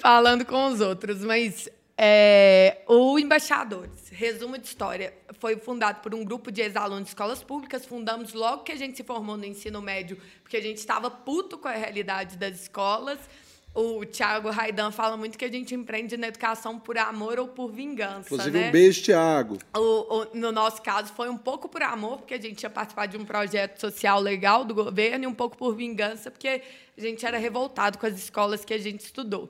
[0.00, 1.22] falando com os outros.
[1.24, 7.10] Mas é, o Embaixadores, resumo de história, foi fundado por um grupo de ex-alunos de
[7.10, 7.86] escolas públicas.
[7.86, 11.56] Fundamos logo que a gente se formou no ensino médio, porque a gente estava puto
[11.58, 13.18] com a realidade das escolas.
[13.74, 17.72] O Thiago Raidan fala muito que a gente empreende na educação por amor ou por
[17.72, 18.26] vingança.
[18.26, 18.68] Inclusive, né?
[18.68, 19.58] um beijo, Thiago.
[19.74, 23.06] O, o, no nosso caso, foi um pouco por amor, porque a gente ia participar
[23.06, 26.62] de um projeto social legal do governo, e um pouco por vingança, porque
[26.96, 29.48] a gente era revoltado com as escolas que a gente estudou.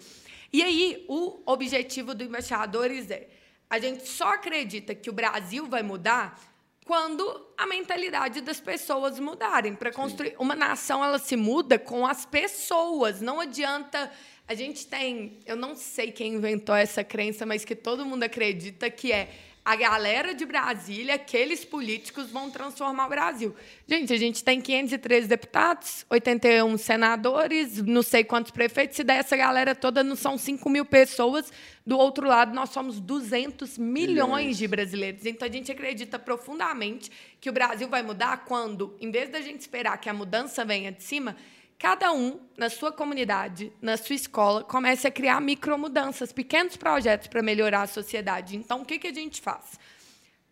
[0.53, 3.27] E aí, o objetivo do Embaixadores é:
[3.69, 6.39] a gente só acredita que o Brasil vai mudar
[6.85, 9.75] quando a mentalidade das pessoas mudarem.
[9.75, 13.21] Para construir uma nação, ela se muda com as pessoas.
[13.21, 14.11] Não adianta.
[14.49, 18.91] A gente tem, eu não sei quem inventou essa crença, mas que todo mundo acredita
[18.91, 19.31] que é
[19.65, 23.55] a galera de Brasília, aqueles políticos vão transformar o Brasil.
[23.87, 28.97] Gente, a gente tem 513 deputados, 81 senadores, não sei quantos prefeitos.
[28.97, 31.53] Se der essa galera toda, não são 5 mil pessoas.
[31.85, 35.27] Do outro lado, nós somos 200 milhões de brasileiros.
[35.27, 39.61] Então, a gente acredita profundamente que o Brasil vai mudar quando, em vez da gente
[39.61, 41.37] esperar que a mudança venha de cima,
[41.83, 47.43] cada um, na sua comunidade, na sua escola, comece a criar micromudanças, pequenos projetos para
[47.43, 48.57] melhorar a sociedade.
[48.57, 49.81] Então, o que, que a gente faz?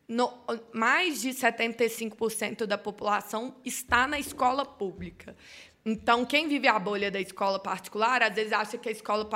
[0.08, 0.36] No,
[0.72, 5.36] mais de 75% da população está na escola pública.
[5.84, 9.28] Então, quem vive a bolha da escola particular, às vezes acha que a escola,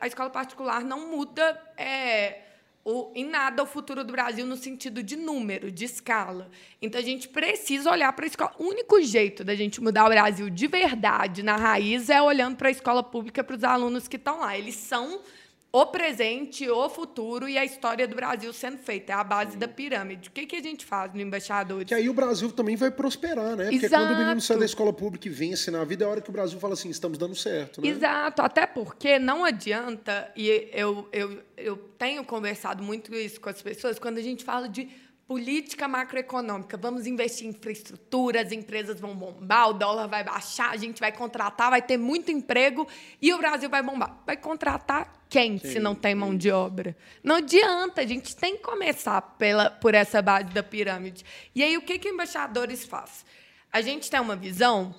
[0.00, 2.42] a, escola particular não muda é,
[2.84, 6.50] o, em nada o futuro do Brasil no sentido de número, de escala.
[6.80, 8.52] Então a gente precisa olhar para a escola.
[8.58, 12.68] O único jeito da gente mudar o Brasil de verdade, na raiz, é olhando para
[12.68, 14.56] a escola pública, para os alunos que estão lá.
[14.56, 15.20] Eles são
[15.70, 19.12] o presente, o futuro e a história do Brasil sendo feita.
[19.12, 20.30] É a base da pirâmide.
[20.30, 21.86] O que, que a gente faz no Embaixadores?
[21.86, 23.70] Que aí o Brasil também vai prosperar, né?
[23.70, 24.06] Porque Exato.
[24.06, 26.30] quando o menino sai da escola pública e vence na vida, é a hora que
[26.30, 27.88] o Brasil fala assim, estamos dando certo, né?
[27.88, 33.60] Exato, até porque não adianta, e eu, eu, eu tenho conversado muito isso com as
[33.60, 34.88] pessoas, quando a gente fala de
[35.26, 40.76] política macroeconômica, vamos investir em infraestrutura, as empresas vão bombar, o dólar vai baixar, a
[40.78, 42.88] gente vai contratar, vai ter muito emprego
[43.20, 44.22] e o Brasil vai bombar.
[44.24, 45.72] Vai contratar quem Sim.
[45.72, 46.96] se não tem mão de obra?
[47.22, 51.24] Não adianta, a gente tem que começar pela, por essa base da pirâmide.
[51.54, 53.24] E aí, o que, que embaixadores faz?
[53.72, 54.94] A gente tem uma visão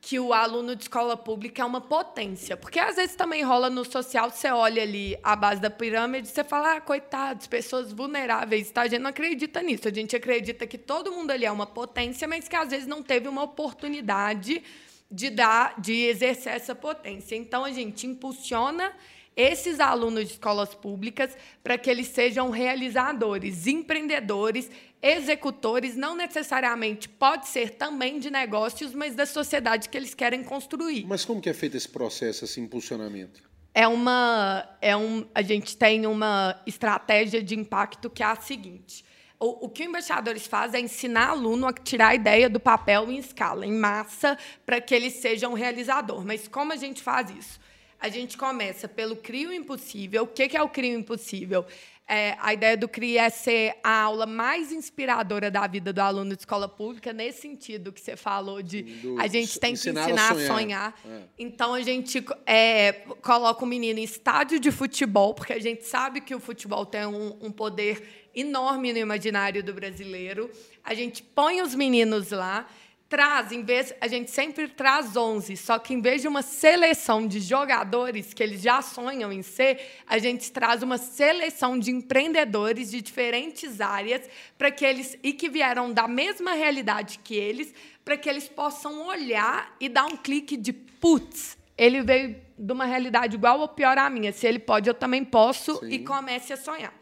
[0.00, 2.56] que o aluno de escola pública é uma potência.
[2.56, 6.42] Porque às vezes também rola no social, você olha ali a base da pirâmide, você
[6.42, 8.70] fala, ah, coitados, pessoas vulneráveis.
[8.70, 8.82] Tá?
[8.82, 9.86] A gente não acredita nisso.
[9.88, 13.02] A gente acredita que todo mundo ali é uma potência, mas que às vezes não
[13.02, 14.62] teve uma oportunidade
[15.10, 17.34] de dar, de exercer essa potência.
[17.34, 18.92] Então a gente impulsiona
[19.36, 24.70] esses alunos de escolas públicas para que eles sejam realizadores, empreendedores,
[25.02, 31.06] executores, não necessariamente pode ser também de negócios, mas da sociedade que eles querem construir.
[31.06, 33.48] Mas como que é feito esse processo, esse impulsionamento?
[33.72, 39.04] É uma, é um, a gente tem uma estratégia de impacto que é a seguinte.
[39.38, 43.10] O, o que os embaixadores fazem é ensinar aluno a tirar a ideia do papel
[43.10, 46.26] em escala, em massa, para que ele seja um realizador.
[46.26, 47.60] Mas como a gente faz isso?
[48.00, 50.22] A gente começa pelo CRIO Impossível.
[50.22, 51.66] O que é o CRIO Impossível?
[52.12, 56.34] É, a ideia do CRI é ser a aula mais inspiradora da vida do aluno
[56.34, 60.06] de escola pública, nesse sentido que você falou de do, a gente tem que ensinar
[60.06, 60.46] a sonhar.
[60.48, 61.00] Sonhar.
[61.08, 61.20] É.
[61.38, 66.20] Então, a gente é, coloca o menino em estádio de futebol, porque a gente sabe
[66.20, 68.02] que o futebol tem um, um poder
[68.34, 70.50] enorme no imaginário do brasileiro.
[70.82, 72.66] A gente põe os meninos lá
[73.10, 77.26] traz, em vez, a gente sempre traz 11, só que em vez de uma seleção
[77.26, 82.92] de jogadores que eles já sonham em ser, a gente traz uma seleção de empreendedores
[82.92, 84.22] de diferentes áreas
[84.56, 89.08] para que eles e que vieram da mesma realidade que eles, para que eles possam
[89.08, 93.98] olhar e dar um clique de putz, ele veio de uma realidade igual ou pior
[93.98, 94.32] à minha.
[94.32, 95.88] Se ele pode, eu também posso Sim.
[95.88, 96.94] e comece a sonhar.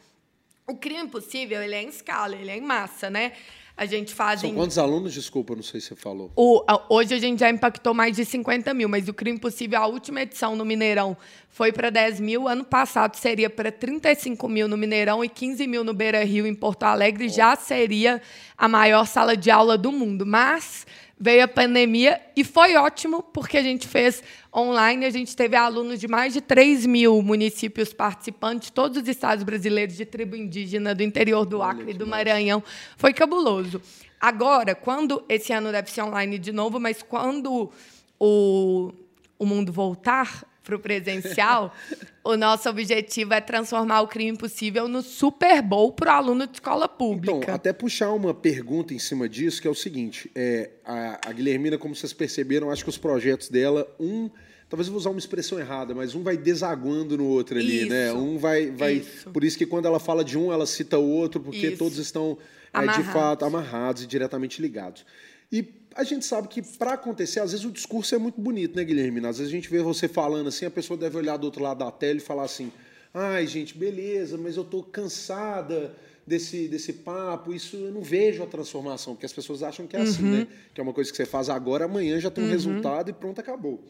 [0.66, 3.32] O crime impossível, ele é em escala, ele é em massa, né?
[3.78, 4.40] A gente faz.
[4.40, 4.54] São em...
[4.54, 5.14] quantos alunos?
[5.14, 6.32] Desculpa, não sei se você falou.
[6.34, 9.86] O, hoje a gente já impactou mais de 50 mil, mas o Crime Possível, a
[9.86, 11.16] última edição no Mineirão,
[11.48, 12.48] foi para 10 mil.
[12.48, 16.56] Ano passado seria para 35 mil no Mineirão e 15 mil no Beira Rio, em
[16.56, 17.26] Porto Alegre.
[17.26, 17.28] Oh.
[17.28, 18.20] Já seria
[18.56, 20.26] a maior sala de aula do mundo.
[20.26, 20.84] Mas
[21.18, 24.22] veio a pandemia e foi ótimo, porque a gente fez
[24.54, 29.42] online, a gente teve alunos de mais de 3 mil municípios participantes, todos os estados
[29.42, 32.62] brasileiros de tribo indígena, do interior do Acre e do Maranhão.
[32.96, 33.80] Foi cabuloso.
[34.20, 37.70] Agora, quando esse ano deve ser online de novo, mas quando
[38.18, 38.92] o,
[39.38, 41.74] o mundo voltar, para o presencial,
[42.22, 46.54] o nosso objetivo é transformar o crime impossível no Super Bowl para o aluno de
[46.54, 47.38] escola pública.
[47.38, 51.32] Então, até puxar uma pergunta em cima disso, que é o seguinte: é, a, a
[51.32, 54.28] Guilhermina, como vocês perceberam, acho que os projetos dela, um
[54.68, 58.08] talvez eu vou usar uma expressão errada, mas um vai desaguando no outro ali, né?
[58.08, 58.20] isso, né?
[58.20, 58.92] Um vai, vai.
[58.96, 59.30] Isso.
[59.30, 61.78] Por isso que quando ela fala de um, ela cita o outro, porque isso.
[61.78, 62.36] todos estão
[62.74, 65.06] é, de fato amarrados e diretamente ligados.
[65.50, 65.62] E
[65.94, 69.18] a gente sabe que para acontecer, às vezes o discurso é muito bonito, né, Guilherme?
[69.26, 71.78] Às vezes a gente vê você falando assim, a pessoa deve olhar do outro lado
[71.78, 72.72] da tela e falar assim:
[73.12, 75.94] ai, gente, beleza, mas eu estou cansada
[76.26, 80.00] desse, desse papo, isso eu não vejo a transformação, porque as pessoas acham que é
[80.00, 80.32] assim, uhum.
[80.34, 80.48] assim, né?
[80.74, 82.52] Que é uma coisa que você faz agora, amanhã já tem um uhum.
[82.52, 83.82] resultado e pronto, acabou.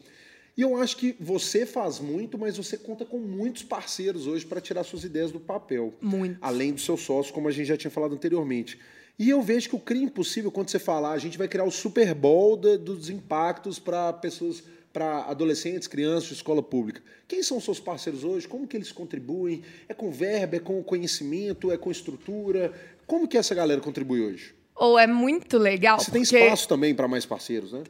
[0.56, 4.61] E eu acho que você faz muito, mas você conta com muitos parceiros hoje para
[4.61, 5.94] tirar suas ideias do papel.
[6.00, 6.37] Muito.
[6.40, 8.76] Além do seu sócio, como a gente já tinha falado anteriormente.
[9.18, 11.70] E eu vejo que o crime impossível, quando você falar, a gente vai criar o
[11.72, 17.02] Super Bowl de, dos impactos para pessoas, para adolescentes, crianças de escola pública.
[17.26, 18.46] Quem são seus parceiros hoje?
[18.46, 19.62] Como que eles contribuem?
[19.88, 22.72] É com verba, é com conhecimento, é com estrutura?
[23.09, 24.54] Como que essa galera contribui hoje?
[24.76, 25.98] Ou é muito legal.
[25.98, 27.83] Você tem espaço também para mais parceiros, né?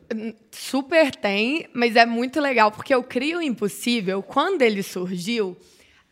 [0.50, 5.54] Super tem, mas é muito legal, porque o Crio Impossível, quando ele surgiu,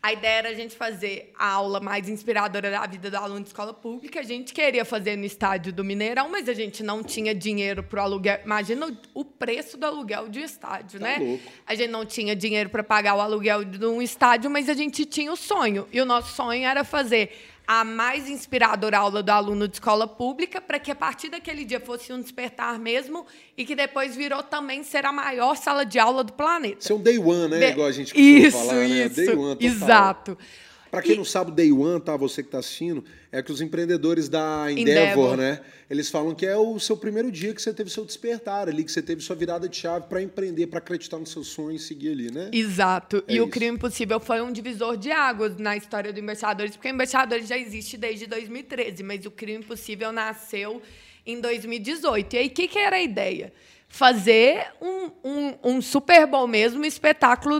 [0.01, 3.47] a ideia era a gente fazer a aula mais inspiradora da vida do aluno de
[3.47, 4.19] escola pública.
[4.19, 7.99] A gente queria fazer no estádio do Mineirão, mas a gente não tinha dinheiro para
[7.99, 8.39] o aluguel.
[8.45, 11.17] Imagina o preço do aluguel de estádio, tá né?
[11.19, 11.43] Louco.
[11.65, 15.03] A gente não tinha dinheiro para pagar o aluguel de um estádio, mas a gente
[15.03, 15.87] tinha o sonho.
[15.91, 17.31] E o nosso sonho era fazer
[17.67, 21.81] a mais inspiradora aula do aluno de escola pública, para que a partir daquele dia
[21.81, 23.25] fosse um despertar mesmo
[23.57, 26.77] e que depois virou também ser a maior sala de aula do planeta.
[26.79, 27.59] Ser um day one, né?
[27.59, 27.65] De...
[27.73, 29.09] Igual a gente isso, falar, isso, né?
[29.09, 29.67] Day one, total.
[29.67, 30.37] Exato.
[30.89, 31.17] Para quem e...
[31.17, 32.15] não sabe, o Day One, tá?
[32.17, 35.61] Você que está assistindo, é que os empreendedores da Endeavor, Endeavor, né?
[35.89, 38.91] Eles falam que é o seu primeiro dia que você teve seu despertar ali, que
[38.91, 42.11] você teve sua virada de chave para empreender, para acreditar no seu sonho e seguir
[42.11, 42.49] ali, né?
[42.51, 43.23] Exato.
[43.27, 43.45] É e isso.
[43.45, 47.47] o Crime Impossível foi um divisor de águas na história do Embaixadores, porque o Embaixadores
[47.47, 50.81] já existe desde 2013, mas o Crime Impossível nasceu
[51.25, 52.35] em 2018.
[52.35, 53.53] E aí, o que, que era a ideia?
[53.89, 57.59] Fazer um, um, um Super Bowl mesmo, um espetáculo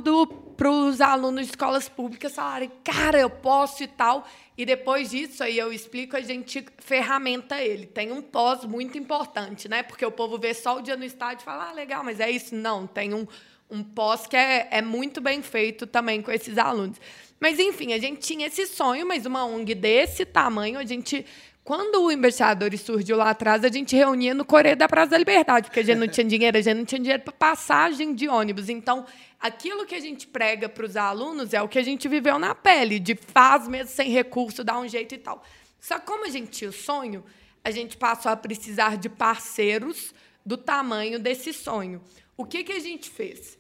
[0.58, 4.28] para os alunos de escolas públicas falarem, cara, eu posso e tal.
[4.58, 7.86] E depois disso, aí eu explico, a gente ferramenta ele.
[7.86, 9.84] Tem um pós muito importante, né?
[9.84, 12.32] Porque o povo vê só o dia no estádio e fala, ah, legal, mas é
[12.32, 12.56] isso.
[12.56, 13.28] Não, tem um,
[13.70, 17.00] um pós que é, é muito bem feito também com esses alunos.
[17.40, 21.24] Mas, enfim, a gente tinha esse sonho, mas uma ONG desse tamanho, a gente
[21.68, 25.68] quando o Embaixadores surgiu lá atrás, a gente reunia no Coreia da Praça da Liberdade,
[25.68, 28.70] porque a gente não tinha dinheiro, a gente não tinha dinheiro para passagem de ônibus.
[28.70, 29.06] Então,
[29.40, 32.56] aquilo que a gente prega para os alunos é o que a gente viveu na
[32.56, 35.44] pele, de faz mesmo sem recurso, dá um jeito e tal.
[35.80, 37.24] Só que como a gente tinha o sonho,
[37.64, 40.14] a gente passou a precisar de parceiros
[40.46, 42.02] do tamanho desse sonho.
[42.36, 43.58] O que, que a gente fez?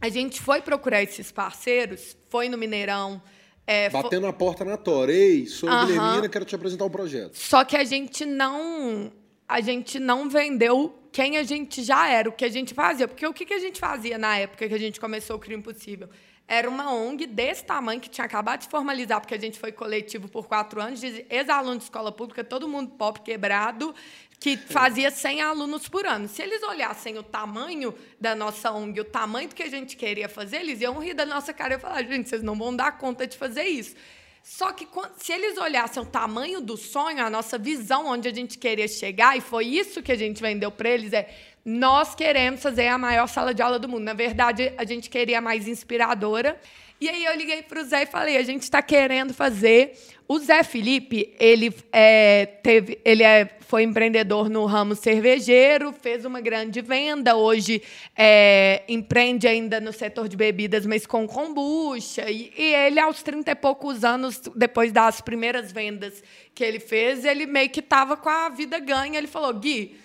[0.00, 3.22] A gente foi procurar esses parceiros, foi no Mineirão,
[3.66, 5.12] é, Batendo a porta na Tora.
[5.12, 5.86] Ei, sou uh -huh.
[5.86, 7.36] Guilhermina, quero te apresentar um projeto.
[7.36, 9.12] Só que a gente não.
[9.46, 13.08] A gente não vendeu quem a gente já era, o que a gente fazia.
[13.08, 15.62] Porque o que, que a gente fazia na época que a gente começou o Crime
[15.62, 16.08] Possível?
[16.46, 20.28] Era uma ONG desse tamanho que tinha acabado de formalizar, porque a gente foi coletivo
[20.28, 23.94] por quatro anos, de ex-alunos de escola pública, todo mundo pop quebrado,
[24.40, 26.26] que fazia 100 alunos por ano.
[26.26, 30.28] Se eles olhassem o tamanho da nossa ONG, o tamanho do que a gente queria
[30.28, 33.28] fazer, eles iam rir da nossa cara e falar: gente, vocês não vão dar conta
[33.28, 33.94] de fazer isso.
[34.42, 38.58] Só que se eles olhassem o tamanho do sonho, a nossa visão, onde a gente
[38.58, 41.28] queria chegar, e foi isso que a gente vendeu para eles, é
[41.64, 44.02] nós queremos fazer a maior sala de aula do mundo.
[44.02, 46.58] Na verdade, a gente queria mais inspiradora.
[47.00, 49.96] E aí eu liguei para o Zé e falei: a gente está querendo fazer.
[50.28, 56.40] O Zé Felipe, ele, é, teve, ele é, foi empreendedor no ramo cervejeiro, fez uma
[56.40, 57.82] grande venda, hoje
[58.16, 62.30] é, empreende ainda no setor de bebidas, mas com kombucha.
[62.30, 66.22] E, e ele, aos 30 e poucos anos, depois das primeiras vendas
[66.54, 69.18] que ele fez, ele meio que estava com a vida ganha.
[69.18, 69.96] Ele falou: Gui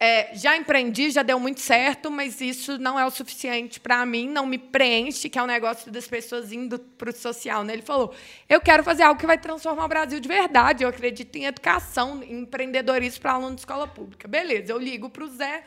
[0.00, 4.28] é, já empreendi, já deu muito certo, mas isso não é o suficiente para mim,
[4.28, 7.64] não me preenche, que é o um negócio das pessoas indo para o social.
[7.64, 7.72] Né?
[7.72, 8.14] Ele falou:
[8.48, 10.84] eu quero fazer algo que vai transformar o Brasil de verdade.
[10.84, 14.28] Eu acredito em educação, em empreendedorismo para aluno de escola pública.
[14.28, 15.64] Beleza, eu ligo para o Zé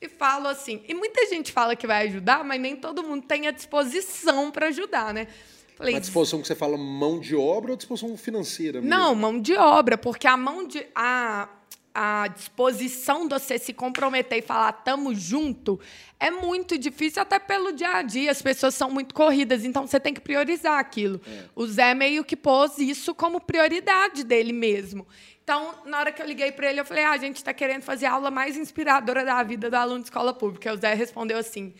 [0.00, 0.82] e falo assim.
[0.88, 4.68] E muita gente fala que vai ajudar, mas nem todo mundo tem a disposição para
[4.68, 5.28] ajudar, né?
[5.76, 8.80] Falei, a disposição que você fala mão de obra ou disposição financeira?
[8.80, 8.88] Mesmo?
[8.88, 10.86] Não, mão de obra, porque a mão de.
[10.94, 11.48] A,
[11.94, 15.78] a disposição de você se comprometer e falar tamo junto
[16.18, 18.30] é muito difícil, até pelo dia a dia.
[18.30, 21.20] As pessoas são muito corridas, então você tem que priorizar aquilo.
[21.26, 21.44] É.
[21.54, 25.06] O Zé meio que pôs isso como prioridade dele mesmo.
[25.42, 27.82] Então, na hora que eu liguei para ele, eu falei: ah, a gente está querendo
[27.82, 30.72] fazer a aula mais inspiradora da vida do aluno de escola pública.
[30.72, 31.74] O Zé respondeu assim: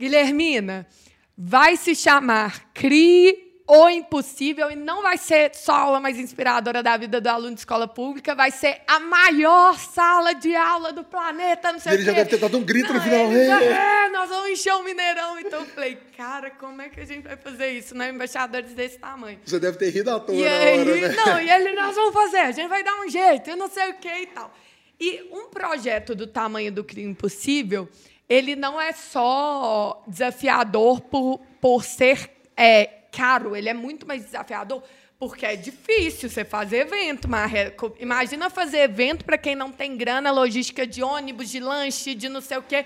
[0.00, 0.88] Guilhermina,
[1.36, 6.82] vai se chamar CRI o impossível e não vai ser só a aula mais inspiradora
[6.82, 11.04] da vida do aluno de escola pública, vai ser a maior sala de aula do
[11.04, 13.32] planeta, não sei e ele já deve ter dado um grito não, no final.
[13.32, 15.38] Já, é, nós vamos encher o Mineirão.
[15.38, 18.10] Então eu falei, cara, como é que a gente vai fazer isso, né?
[18.10, 19.38] Embaixadores desse tamanho.
[19.44, 21.16] Você deve ter rido à toa e aí, hora, né?
[21.16, 23.90] Não, e ele, nós vamos fazer, a gente vai dar um jeito, eu não sei
[23.90, 24.52] o que e tal.
[24.98, 27.88] E um projeto do tamanho do crime impossível,
[28.28, 32.30] ele não é só desafiador por, por ser...
[32.56, 34.82] É, caro, ele é muito mais desafiador,
[35.18, 37.28] porque é difícil você fazer evento.
[37.28, 37.52] Mas
[38.00, 42.40] imagina fazer evento para quem não tem grana, logística de ônibus, de lanche, de não
[42.40, 42.84] sei o quê.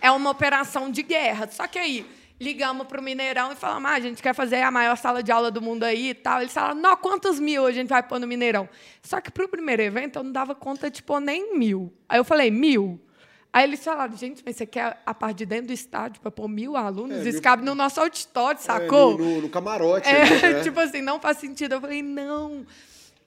[0.00, 1.48] É uma operação de guerra.
[1.50, 2.06] Só que aí
[2.40, 5.30] ligamos para o Mineirão e falamos: ah, a gente quer fazer a maior sala de
[5.30, 6.40] aula do mundo aí e tal.
[6.40, 8.68] Eles falaram: não, quantos mil a gente vai pôr no Mineirão?
[9.02, 11.92] Só que para o primeiro evento eu não dava conta de pôr nem mil.
[12.08, 13.00] Aí eu falei: mil?
[13.56, 16.46] Aí eles falaram, gente, mas você quer a parte de dentro do estádio para pôr
[16.46, 17.16] mil alunos?
[17.16, 17.42] É, Isso mil...
[17.42, 19.14] cabe no nosso auditório, sacou?
[19.14, 20.06] É, no, no, camarote.
[20.06, 20.60] É, né?
[20.62, 21.72] tipo assim, não faz sentido.
[21.72, 22.66] Eu falei, não.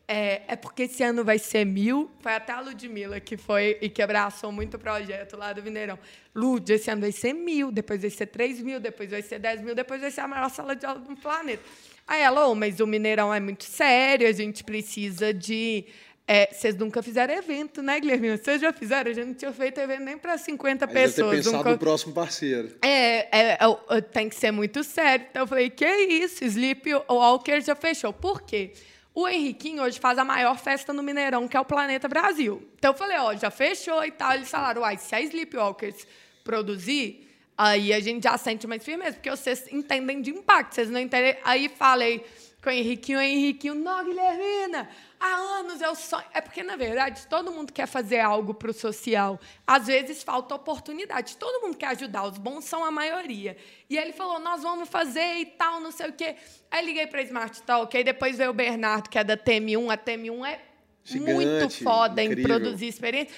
[0.07, 2.11] É, é, porque esse ano vai ser mil.
[2.19, 5.97] Foi até a Ludmilla que foi e que abraçou muito o projeto lá do Mineirão.
[6.35, 9.59] Lud, esse ano vai ser mil, depois vai ser três mil, depois vai ser dez
[9.59, 11.63] mil, depois vai ser a maior sala de aula do planeta.
[12.07, 15.85] Aí ela, oh, mas o Mineirão é muito sério, a gente precisa de
[16.31, 18.37] é, vocês nunca fizeram evento, né, Guilherme?
[18.37, 19.09] Vocês já fizeram?
[19.09, 21.31] A gente não tinha feito evento nem para 50 Aí pessoas.
[21.31, 21.71] Ter pensado nunca...
[21.71, 22.75] no próximo parceiro.
[22.83, 23.57] É, é,
[23.89, 25.25] é, tem que ser muito sério.
[25.27, 26.45] Então eu falei, que isso?
[26.45, 28.13] Sleep Walker já fechou.
[28.13, 28.73] Por quê?
[29.11, 32.61] O Henriquinho hoje faz a maior festa no Mineirão, que é o Planeta Brasil.
[32.77, 34.33] Então eu falei, ó, já fechou e tal.
[34.33, 36.05] Eles falaram, uai, se a Sleepwalkers
[36.43, 37.27] produzir,
[37.57, 41.37] aí a gente já sente mais firmeza, porque vocês entendem de impacto, vocês não entendem.
[41.43, 42.23] Aí falei
[42.61, 43.19] com o Henriquinho.
[43.19, 44.89] O Henriquinho, não, Guilhermina,
[45.19, 46.25] há anos eu sonho.
[46.33, 49.39] É porque, na verdade, todo mundo quer fazer algo para o social.
[49.65, 51.37] Às vezes falta oportunidade.
[51.37, 53.57] Todo mundo quer ajudar, os bons são a maioria.
[53.89, 56.35] E ele falou, nós vamos fazer e tal, não sei o quê.
[56.69, 59.91] Aí liguei para a Smart Talk, aí depois veio o Bernardo, que é da TM1.
[59.91, 60.59] A TM1 é
[61.03, 62.43] Gigante, muito foda incrível.
[62.43, 63.35] em produzir experiência.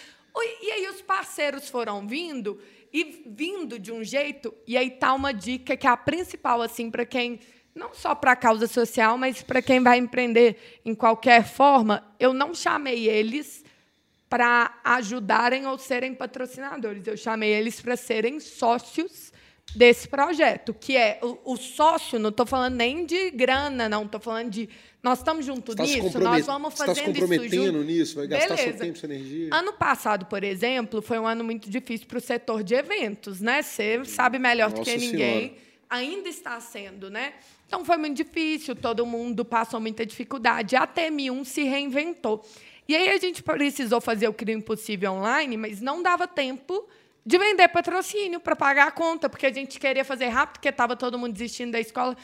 [0.61, 2.59] E aí os parceiros foram vindo
[2.93, 6.91] e vindo de um jeito, e aí tá uma dica que é a principal assim
[6.91, 7.39] para quem
[7.76, 12.34] não só para a causa social, mas para quem vai empreender em qualquer forma, eu
[12.34, 13.63] não chamei eles
[14.30, 17.05] para ajudarem ou serem patrocinadores.
[17.05, 19.32] Eu chamei eles para serem sócios
[19.76, 24.19] desse projeto, que é o, o sócio, não estou falando nem de grana, não, estou
[24.19, 24.69] falando de
[25.01, 27.09] nós estamos juntos tá nisso, nós vamos fazendo isso.
[27.09, 28.78] Está se comprometendo nisso, vai gastar Beleza.
[28.78, 29.49] seu tempo, sua energia.
[29.51, 33.61] Ano passado, por exemplo, foi um ano muito difícil para o setor de eventos, né?
[33.61, 35.39] Você sabe melhor Nossa do que ninguém.
[35.39, 35.72] Senhora.
[35.89, 37.34] Ainda está sendo, né?
[37.72, 40.76] Então foi muito difícil, todo mundo passou muita dificuldade.
[40.76, 42.45] A TM1 se reinventou.
[42.86, 46.86] E aí a gente precisou fazer o Crime Impossível online, mas não dava tempo
[47.26, 50.97] de vender patrocínio para pagar a conta, porque a gente queria fazer rápido, porque estava
[50.97, 52.17] todo mundo desistindo da escola.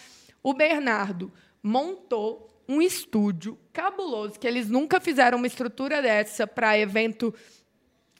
[0.43, 1.31] O Bernardo
[1.63, 7.33] montou um estúdio cabuloso, que eles nunca fizeram uma estrutura dessa para evento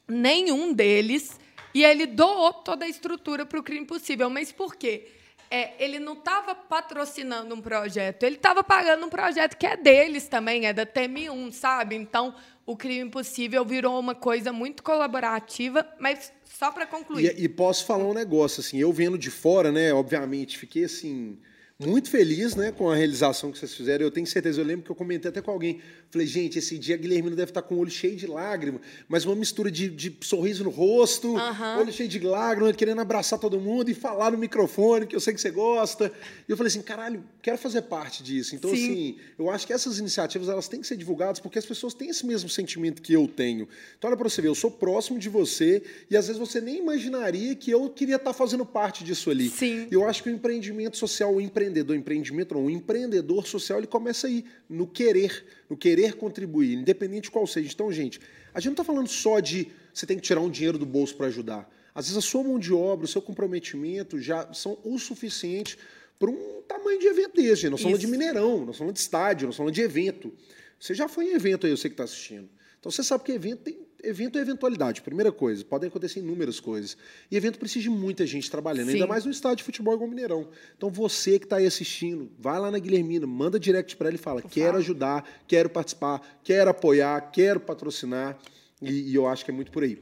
[0.07, 1.37] nenhum deles,
[1.73, 4.29] e ele doou toda a estrutura para o Crime Possível.
[4.29, 5.16] Mas por quê?
[5.49, 10.27] É, ele não estava patrocinando um projeto, ele estava pagando um projeto que é deles
[10.27, 11.95] também, é da TM1, sabe?
[11.95, 12.35] Então,
[12.65, 17.33] o Crime Impossível virou uma coisa muito colaborativa, mas só para concluir.
[17.37, 21.37] E, e, posso falar um negócio, assim, eu vendo de fora, né, obviamente, fiquei assim
[21.79, 24.03] muito feliz né, com a realização que vocês fizeram.
[24.03, 25.79] Eu tenho certeza, eu lembro que eu comentei até com alguém.
[26.09, 29.25] Falei, gente, esse dia a Guilhermina deve estar com o olho cheio de lágrimas, mas
[29.25, 31.79] uma mistura de, de sorriso no rosto, uhum.
[31.79, 35.35] olho cheio de lágrimas, querendo abraçar todo mundo e falar no microfone, que eu sei
[35.35, 36.11] que você gosta.
[36.47, 38.55] E eu falei assim, caralho, quero fazer parte disso.
[38.55, 38.75] Então, Sim.
[38.75, 42.09] assim, eu acho que essas iniciativas elas têm que ser divulgadas porque as pessoas têm
[42.09, 43.67] esse mesmo sentimento que eu tenho.
[43.99, 46.79] Então, olha para você ver, eu sou próximo de você e às vezes você nem
[46.79, 49.47] imaginaria que eu queria estar fazendo parte disso ali.
[49.49, 49.87] Sim.
[49.91, 54.27] Eu acho que o empreendimento social, o empreendimento empreendedor, empreendimento um empreendedor social, ele começa
[54.27, 57.69] aí, no querer, no querer contribuir, independente de qual seja.
[57.71, 58.19] Então, gente,
[58.53, 61.15] a gente não está falando só de você tem que tirar um dinheiro do bolso
[61.15, 61.69] para ajudar.
[61.93, 65.77] Às vezes a sua mão de obra, o seu comprometimento já são o suficiente
[66.19, 67.69] para um tamanho de evento desse.
[67.69, 70.31] Nós falamos de Mineirão, nós falamos de estádio, nós falamos de evento.
[70.79, 72.49] Você já foi em evento aí, eu sei que está assistindo.
[72.79, 75.63] Então você sabe que evento tem evento é eventualidade, primeira coisa.
[75.63, 76.97] Podem acontecer inúmeras coisas.
[77.29, 78.95] E evento precisa de muita gente trabalhando, Sim.
[78.95, 80.49] ainda mais no estádio de futebol igual Mineirão.
[80.77, 84.19] Então você que está aí assistindo, vai lá na Guilhermina, manda direct para ela e
[84.19, 88.37] fala: quero ajudar, quero participar, quero apoiar, quero patrocinar.
[88.81, 89.99] E, e eu acho que é muito por aí.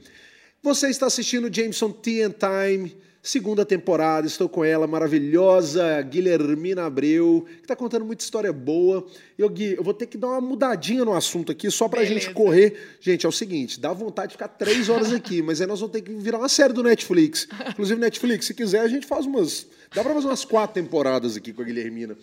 [0.62, 2.96] Você está assistindo Jameson Tea and Time
[3.28, 4.26] segunda temporada.
[4.26, 9.04] Estou com ela, maravilhosa Guilhermina Abreu, que está contando muita história boa.
[9.36, 12.04] Eu, Gui, eu vou ter que dar uma mudadinha no assunto aqui, só para a
[12.04, 12.96] gente correr.
[13.00, 15.92] Gente, é o seguinte, dá vontade de ficar três horas aqui, mas aí nós vamos
[15.92, 17.48] ter que virar uma série do Netflix.
[17.70, 19.66] Inclusive, Netflix, se quiser, a gente faz umas...
[19.94, 22.16] Dá para fazer umas quatro temporadas aqui com a Guilhermina.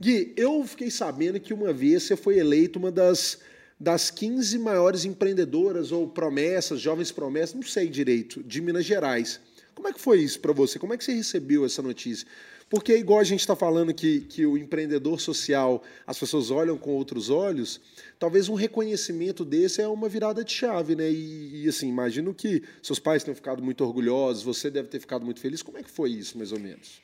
[0.00, 3.38] Gui, eu fiquei sabendo que uma vez você foi eleito uma das
[3.78, 9.40] das 15 maiores empreendedoras ou promessas, jovens promessas, não sei direito, de Minas Gerais.
[9.84, 10.78] Como é que foi isso para você?
[10.78, 12.26] Como é que você recebeu essa notícia?
[12.70, 16.92] Porque, igual a gente está falando que, que o empreendedor social, as pessoas olham com
[16.92, 17.82] outros olhos,
[18.18, 21.10] talvez um reconhecimento desse é uma virada de chave, né?
[21.10, 25.22] E, e, assim, imagino que seus pais tenham ficado muito orgulhosos, você deve ter ficado
[25.22, 25.62] muito feliz.
[25.62, 27.02] Como é que foi isso, mais ou menos?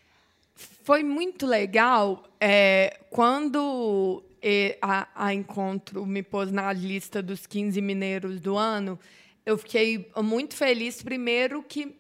[0.83, 7.79] Foi muito legal é, quando é, a, a Encontro me pôs na lista dos 15
[7.83, 8.99] mineiros do ano.
[9.45, 12.00] Eu fiquei muito feliz, primeiro, que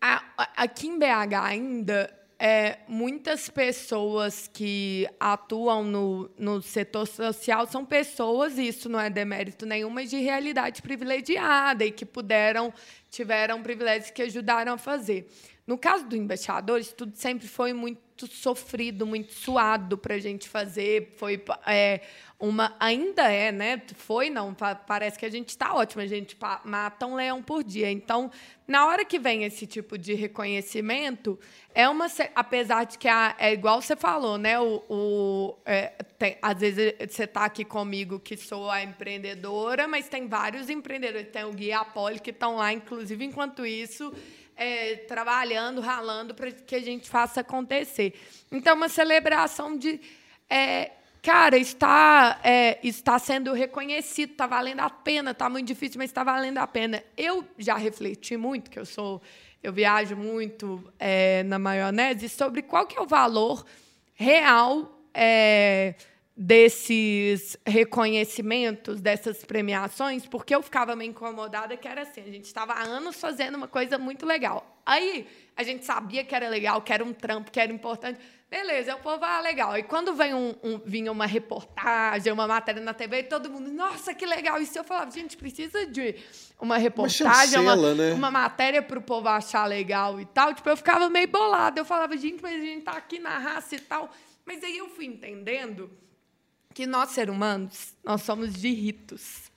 [0.00, 8.58] aqui em BH ainda, é, muitas pessoas que atuam no, no setor social são pessoas,
[8.58, 12.72] e isso não é demérito nenhum, mas de realidade privilegiada e que puderam,
[13.10, 15.28] tiveram privilégios que ajudaram a fazer.
[15.68, 20.48] No caso do embaixador, isso tudo sempre foi muito sofrido, muito suado para a gente
[20.48, 21.12] fazer.
[21.18, 22.00] Foi é,
[22.40, 23.82] uma, ainda é, né?
[23.94, 27.90] Foi não, parece que a gente está ótimo, a gente mata um leão por dia.
[27.90, 28.30] Então,
[28.66, 31.38] na hora que vem esse tipo de reconhecimento,
[31.74, 34.58] é uma, apesar de que é, é igual você falou, né?
[34.58, 35.88] O, o é,
[36.18, 41.28] tem, às vezes você está aqui comigo que sou a empreendedora, mas tem vários empreendedores,
[41.28, 44.10] tem o Guia Apoli que estão lá, inclusive enquanto isso
[44.58, 48.12] é, trabalhando, ralando para que a gente faça acontecer.
[48.50, 50.00] Então, uma celebração de.
[50.50, 50.90] É,
[51.22, 56.24] cara, está, é, está sendo reconhecido, está valendo a pena, está muito difícil, mas está
[56.24, 57.02] valendo a pena.
[57.16, 59.22] Eu já refleti muito, que eu sou.
[59.62, 63.64] Eu viajo muito é, na maionese, sobre qual que é o valor
[64.14, 65.94] real é,
[66.40, 72.74] desses reconhecimentos, dessas premiações, porque eu ficava meio incomodada que era assim, a gente estava
[72.74, 74.78] há anos fazendo uma coisa muito legal.
[74.86, 75.26] Aí
[75.56, 78.20] a gente sabia que era legal, que era um trampo, que era importante.
[78.48, 79.76] Beleza, o povo, ah, legal.
[79.76, 84.14] E quando vem um, um, vinha uma reportagem, uma matéria na TV, todo mundo, nossa,
[84.14, 84.62] que legal.
[84.62, 86.14] Isso eu falava, gente, precisa de
[86.60, 88.12] uma reportagem, uma, uma, né?
[88.12, 90.54] uma matéria para o povo achar legal e tal.
[90.54, 91.80] Tipo, eu ficava meio bolada.
[91.80, 94.08] Eu falava, gente, mas a gente tá aqui na raça e tal.
[94.46, 95.90] Mas aí eu fui entendendo
[96.78, 99.50] que nós, seres humanos, nós somos de ritos.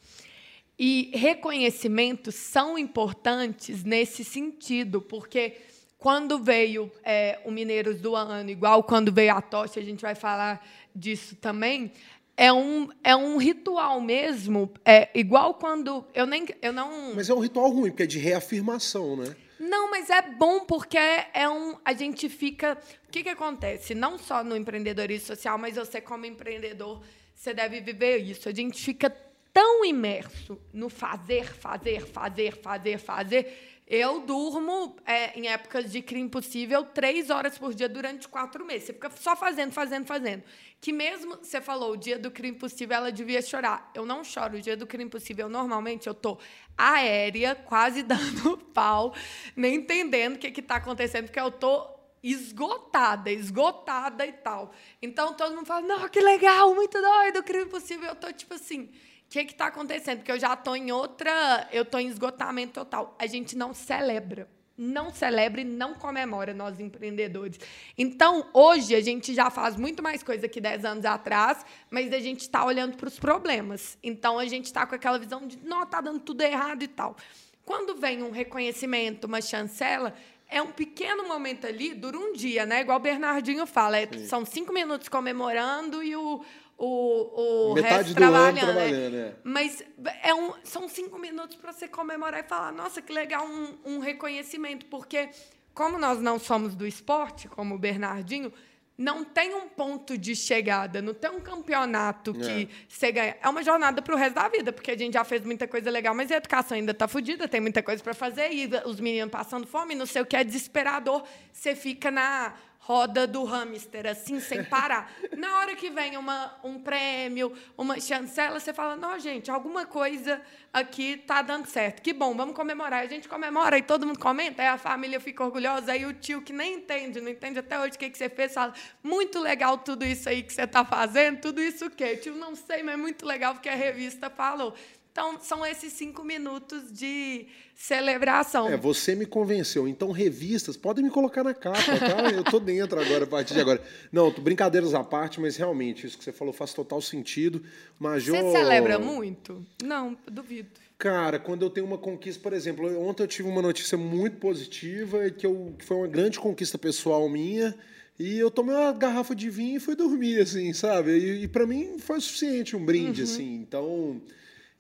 [0.78, 5.56] E reconhecimentos são importantes nesse sentido, porque
[6.00, 10.16] quando veio é, o Mineiros do Ano, igual quando veio a tocha, a gente vai
[10.16, 11.92] falar disso também,
[12.36, 17.36] é um, é um ritual mesmo, é igual quando eu nem eu não Mas é
[17.36, 19.36] um ritual ruim, porque é de reafirmação, né?
[19.62, 22.76] Não, mas é bom porque é, um a gente fica,
[23.07, 23.93] o que que acontece?
[23.93, 26.99] Não só no empreendedorismo social, mas você como empreendedor,
[27.36, 28.49] você deve viver isso.
[28.49, 29.16] A gente fica
[29.53, 36.30] tão imerso no fazer, fazer, fazer, fazer, fazer, eu durmo, é, em épocas de crime
[36.30, 38.88] possível, três horas por dia durante quatro meses.
[38.88, 40.44] Você fica só fazendo, fazendo, fazendo.
[40.80, 43.92] Que mesmo, você falou, o dia do crime possível, ela devia chorar.
[43.94, 44.58] Eu não choro.
[44.58, 46.38] O dia do crime possível, normalmente, eu tô
[46.78, 49.14] aérea, quase dando pau,
[49.56, 51.86] nem entendendo o que está acontecendo, porque eu tô
[52.24, 54.72] esgotada, esgotada e tal.
[55.02, 58.10] Então, todo mundo fala, não, que legal, muito doido, crime possível.
[58.10, 58.90] Eu tô, tipo assim
[59.32, 60.18] que está acontecendo?
[60.18, 61.68] Porque eu já estou em outra.
[61.72, 63.16] Eu estou em esgotamento total.
[63.18, 64.50] A gente não celebra.
[64.78, 67.60] Não celebra e não comemora nós empreendedores.
[67.98, 72.20] Então, hoje, a gente já faz muito mais coisa que 10 anos atrás, mas a
[72.20, 73.98] gente está olhando para os problemas.
[74.04, 77.16] Então, a gente está com aquela visão de, não, está dando tudo errado e tal.
[77.64, 80.16] Quando vem um reconhecimento, uma chancela,
[80.52, 82.82] é um pequeno momento ali, dura um dia, né?
[82.82, 86.44] Igual o Bernardinho fala, é, são cinco minutos comemorando e o,
[86.84, 88.58] o, o resto do trabalhando.
[88.58, 89.28] Ano trabalhando né?
[89.28, 89.36] é.
[89.44, 89.84] Mas
[90.24, 94.00] é um, são cinco minutos para você comemorar e falar, nossa, que legal, um, um
[94.00, 95.30] reconhecimento, porque
[95.76, 98.52] como nós não somos do esporte, como o Bernardinho,
[98.98, 102.68] não tem um ponto de chegada, não tem um campeonato que é.
[102.88, 103.38] você ganha.
[103.42, 105.90] É uma jornada para o resto da vida, porque a gente já fez muita coisa
[105.90, 109.32] legal, mas a educação ainda está fodida, tem muita coisa para fazer, e os meninos
[109.32, 111.24] passando fome, não sei o que, é desesperador.
[111.54, 112.54] Você fica na
[112.84, 115.12] roda do hamster, assim, sem parar.
[115.38, 120.42] Na hora que vem uma, um prêmio, uma chancela, você fala, não, gente, alguma coisa
[120.74, 122.02] aqui tá dando certo.
[122.02, 123.04] Que bom, vamos comemorar.
[123.04, 126.42] A gente comemora e todo mundo comenta, aí a família fica orgulhosa, aí o tio
[126.42, 128.74] que nem entende, não entende até hoje o que, que você fez, fala,
[129.04, 132.18] muito legal tudo isso aí que você está fazendo, tudo isso o quê?
[132.18, 134.74] Tio, não sei, mas é muito legal porque a revista falou.
[135.12, 137.45] Então, são esses cinco minutos de
[137.76, 138.70] celebração.
[138.70, 139.86] É, você me convenceu.
[139.86, 142.32] Então, revistas, podem me colocar na capa, tá?
[142.32, 143.84] Eu tô dentro agora, a partir de agora.
[144.09, 147.62] Não, brincadeiras à parte, mas realmente, isso que você falou faz total sentido.
[147.99, 148.38] Major...
[148.38, 149.66] Você celebra muito?
[149.84, 150.70] Não, duvido.
[150.97, 155.30] Cara, quando eu tenho uma conquista, por exemplo, ontem eu tive uma notícia muito positiva,
[155.30, 157.76] que, eu, que foi uma grande conquista pessoal minha,
[158.18, 161.18] e eu tomei uma garrafa de vinho e fui dormir, assim, sabe?
[161.18, 163.28] E, e para mim foi o suficiente, um brinde, uhum.
[163.28, 163.55] assim.
[163.55, 164.22] Então,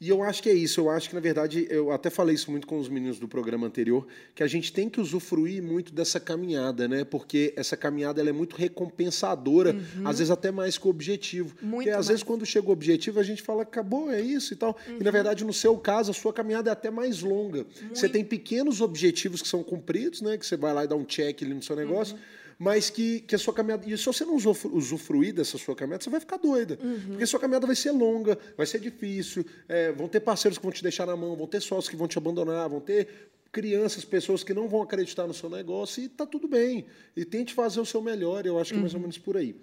[0.01, 0.81] e eu acho que é isso.
[0.81, 3.67] Eu acho que, na verdade, eu até falei isso muito com os meninos do programa
[3.67, 7.03] anterior, que a gente tem que usufruir muito dessa caminhada, né?
[7.03, 10.07] Porque essa caminhada ela é muito recompensadora, uhum.
[10.07, 11.55] às vezes até mais que o objetivo.
[11.61, 12.07] Muito Porque às mais.
[12.07, 14.75] vezes, quando chega o objetivo, a gente fala, acabou, é isso e tal.
[14.87, 14.95] Uhum.
[14.95, 15.11] E, na uhum.
[15.11, 17.67] verdade, no seu caso, a sua caminhada é até mais longa.
[17.81, 17.95] Muito.
[17.95, 20.35] Você tem pequenos objetivos que são cumpridos, né?
[20.35, 22.15] Que você vai lá e dá um check ali no seu negócio.
[22.15, 23.89] Uhum mas que, que a sua caminhada.
[23.89, 26.77] E se você não usufruir dessa sua caminhada, você vai ficar doida.
[26.79, 26.99] Uhum.
[27.07, 30.63] Porque a sua caminhada vai ser longa, vai ser difícil, é, vão ter parceiros que
[30.63, 34.05] vão te deixar na mão, vão ter sócios que vão te abandonar, vão ter crianças,
[34.05, 36.85] pessoas que não vão acreditar no seu negócio, e está tudo bem.
[37.17, 39.05] E tente fazer o seu melhor, eu acho que é mais ou uhum.
[39.05, 39.55] menos por aí.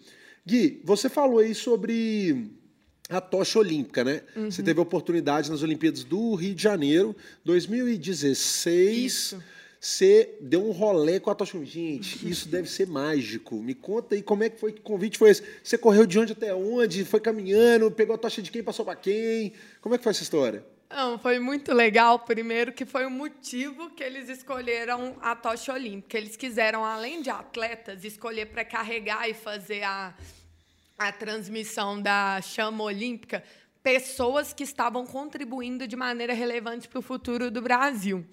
[0.44, 2.50] Gui, você falou aí sobre
[3.08, 4.22] a tocha olímpica, né?
[4.34, 4.50] Uhum.
[4.50, 8.98] Você teve a oportunidade nas Olimpíadas do Rio de Janeiro, 2016.
[8.98, 9.40] Isso
[9.80, 11.62] você deu um rolê com a tocha.
[11.64, 13.56] Gente, isso deve ser mágico.
[13.56, 15.42] Me conta aí como é que foi que o convite foi esse.
[15.62, 17.04] Você correu de onde até onde?
[17.04, 17.90] Foi caminhando?
[17.90, 18.62] Pegou a tocha de quem?
[18.62, 19.52] Passou para quem?
[19.80, 20.64] Como é que foi essa história?
[20.90, 22.18] Não, foi muito legal.
[22.18, 26.18] Primeiro, que foi o motivo que eles escolheram a tocha olímpica.
[26.18, 30.12] Eles quiseram, além de atletas, escolher para carregar e fazer a,
[30.98, 33.44] a transmissão da chama olímpica
[33.80, 38.26] pessoas que estavam contribuindo de maneira relevante para o futuro do Brasil.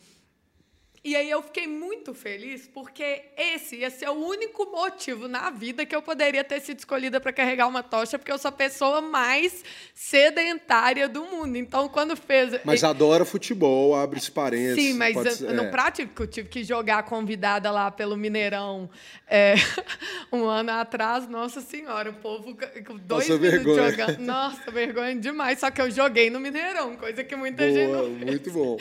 [1.06, 5.86] E aí eu fiquei muito feliz porque esse ia ser o único motivo na vida
[5.86, 9.02] que eu poderia ter sido escolhida para carregar uma tocha, porque eu sou a pessoa
[9.02, 11.58] mais sedentária do mundo.
[11.58, 12.60] Então, quando fez.
[12.66, 14.84] Mas adora futebol, abre esse parênteses.
[14.84, 15.70] Sim, mas no é.
[15.70, 18.90] prático eu tive que jogar convidada lá pelo Mineirão
[19.28, 19.54] é,
[20.34, 21.30] um ano atrás.
[21.30, 23.92] Nossa Senhora, o povo com dois Nossa, minutos vergonha.
[23.92, 24.20] jogando.
[24.22, 25.60] Nossa, vergonha demais.
[25.60, 28.26] Só que eu joguei no Mineirão, coisa que muita Boa, gente não fez.
[28.26, 28.78] Muito bom.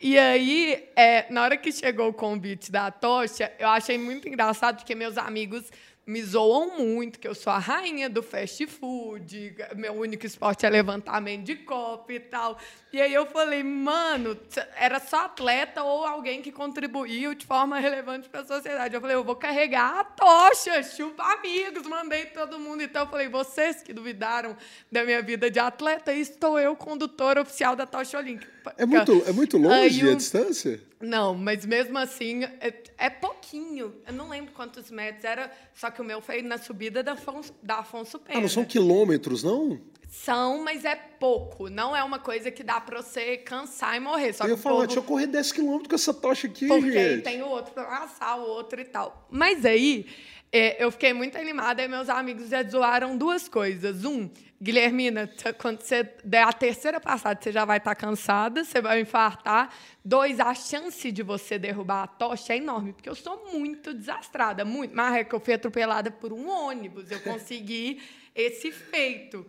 [0.00, 4.28] E aí, é, na hora hora que chegou o convite da tocha, eu achei muito
[4.28, 5.70] engraçado, porque meus amigos
[6.06, 10.70] me zoam muito, que eu sou a rainha do fast food, meu único esporte é
[10.70, 12.58] levantamento de copo e tal.
[12.92, 14.38] E aí eu falei, mano,
[14.76, 18.94] era só atleta ou alguém que contribuiu de forma relevante para a sociedade.
[18.94, 22.82] Eu falei, eu vou carregar a tocha, chupa amigos, mandei todo mundo.
[22.82, 24.56] Então eu falei, vocês que duvidaram
[24.92, 28.55] da minha vida de atleta, estou eu, condutora oficial da tocha olímpica.
[28.76, 30.80] É muito, é muito longe a distância?
[31.00, 33.94] Não, mas mesmo assim, é, é, pouquinho.
[34.06, 37.54] Eu não lembro quantos metros era, só que o meu foi na subida da Afonso,
[37.62, 38.38] da Afonso Pena.
[38.38, 39.80] Ah, não são quilômetros, não?
[40.08, 41.68] São, mas é pouco.
[41.68, 44.32] Não é uma coisa que dá para você cansar e morrer.
[44.32, 44.86] Só eu ia falar, povo...
[44.86, 47.22] deixa eu correr 10 quilômetros com essa tocha aqui, Porque gente.
[47.22, 49.26] tem o outro para passar, o outro e tal.
[49.30, 50.06] Mas aí,
[50.52, 54.04] é, eu fiquei muito animada e meus amigos já zoaram duas coisas.
[54.04, 54.30] Um,
[54.60, 59.00] Guilhermina, quando você der a terceira passada, você já vai estar tá cansada, você vai
[59.00, 59.70] infartar.
[60.02, 64.64] Dois, a chance de você derrubar a tocha é enorme, porque eu sou muito desastrada,
[64.64, 64.98] muito.
[64.98, 68.02] É que eu fui atropelada por um ônibus, eu consegui
[68.34, 69.46] esse feito.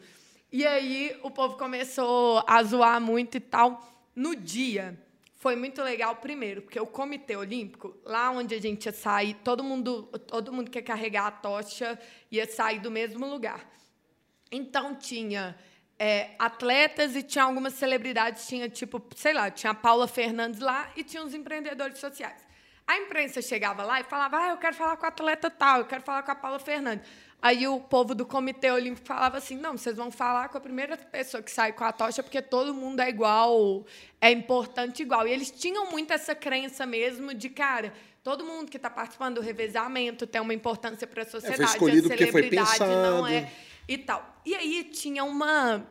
[0.51, 3.81] E aí o povo começou a zoar muito e tal.
[4.13, 4.97] No dia,
[5.35, 9.63] foi muito legal, primeiro, porque o Comitê Olímpico, lá onde a gente ia sair, todo
[9.63, 11.97] mundo, todo mundo que ia carregar a tocha
[12.29, 13.76] ia sair do mesmo lugar.
[14.51, 15.55] Então tinha
[15.99, 20.89] é, atletas e tinha algumas celebridades, tinha tipo, sei lá, tinha a Paula Fernandes lá
[20.95, 22.45] e tinha os empreendedores sociais.
[22.85, 25.85] A imprensa chegava lá e falava: ah, eu quero falar com a atleta tal, eu
[25.85, 27.05] quero falar com a Paula Fernandes.
[27.39, 30.95] Aí o povo do Comitê Olímpico falava assim: não, vocês vão falar com a primeira
[30.95, 33.85] pessoa que sai com a tocha, porque todo mundo é igual,
[34.21, 35.27] é importante igual.
[35.27, 37.93] E eles tinham muito essa crença mesmo de, cara,
[38.23, 41.61] todo mundo que está participando do revezamento tem uma importância para a sociedade.
[41.61, 42.89] É, foi escolhido a porque foi pensado.
[42.89, 43.51] não é.
[43.87, 44.41] E tal.
[44.45, 45.87] E aí tinha uma,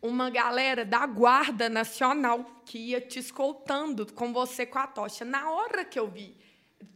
[0.00, 5.24] uma galera da Guarda Nacional que ia te escoltando com você com a tocha.
[5.24, 6.36] Na hora que eu vi,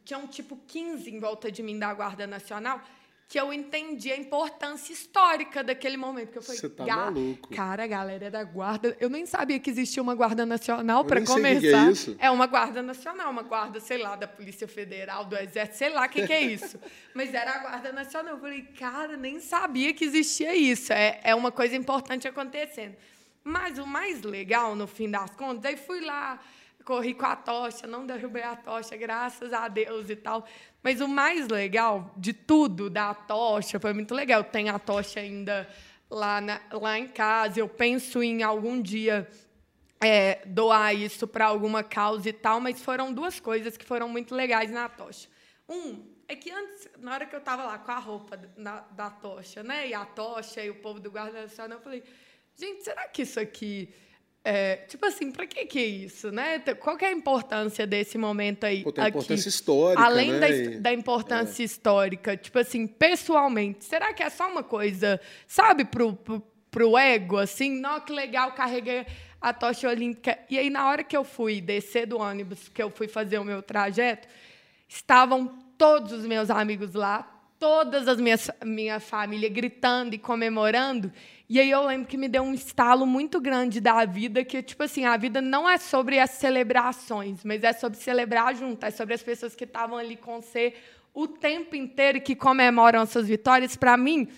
[0.05, 2.80] tinham tipo 15 em volta de mim da Guarda Nacional
[3.29, 6.33] que eu entendi a importância histórica daquele momento.
[6.33, 7.55] Que eu falei, Você tá maluco.
[7.55, 8.97] Cara, a galera é da guarda.
[8.99, 11.61] Eu nem sabia que existia uma guarda nacional para começar.
[11.61, 12.16] Que é, isso.
[12.18, 16.07] é uma guarda nacional, uma guarda, sei lá, da Polícia Federal, do Exército, sei lá
[16.07, 16.81] o que, que é isso.
[17.12, 18.35] Mas era a guarda nacional.
[18.35, 20.91] Eu falei, cara, nem sabia que existia isso.
[20.91, 22.97] É, é uma coisa importante acontecendo.
[23.45, 26.41] Mas o mais legal, no fim das contas, aí fui lá
[26.89, 30.49] corri com a tocha, não derrubei a tocha, graças a Deus e tal.
[30.82, 34.43] Mas o mais legal de tudo da tocha foi muito legal.
[34.43, 35.68] Tem a tocha ainda
[36.09, 37.61] lá, na, lá em casa.
[37.61, 39.28] Eu penso em algum dia
[40.01, 44.34] é, doar isso para alguma causa e tal, mas foram duas coisas que foram muito
[44.34, 45.28] legais na tocha.
[45.68, 49.11] Um, é que antes, na hora que eu estava lá com a roupa da, da
[49.11, 52.03] tocha, né, e a tocha e o povo do Guarda Nacional, eu falei,
[52.57, 53.93] gente, será que isso aqui
[54.51, 56.59] é, tipo assim, para que que é isso, né?
[56.80, 58.82] Qual que é a importância desse momento aí?
[58.82, 59.18] Pô, tem aqui?
[59.18, 60.49] importância histórica, Além né?
[60.49, 61.66] da, da importância é.
[61.66, 67.36] histórica, tipo assim, pessoalmente, será que é só uma coisa, sabe, pro, pro, pro ego,
[67.36, 67.78] assim?
[67.78, 69.05] Não, que legal, carreguei
[69.38, 70.38] a tocha olímpica.
[70.49, 73.44] E aí, na hora que eu fui descer do ônibus, que eu fui fazer o
[73.44, 74.26] meu trajeto,
[74.88, 81.13] estavam todos os meus amigos lá, todas as minhas minha família gritando e comemorando.
[81.49, 84.83] E aí eu lembro que me deu um estalo muito grande da vida, que tipo
[84.83, 89.15] assim, a vida não é sobre as celebrações, mas é sobre celebrar junto, é sobre
[89.15, 90.75] as pessoas que estavam ali com você
[91.13, 93.75] o tempo inteiro que comemoram as suas vitórias.
[93.75, 94.29] Para mim,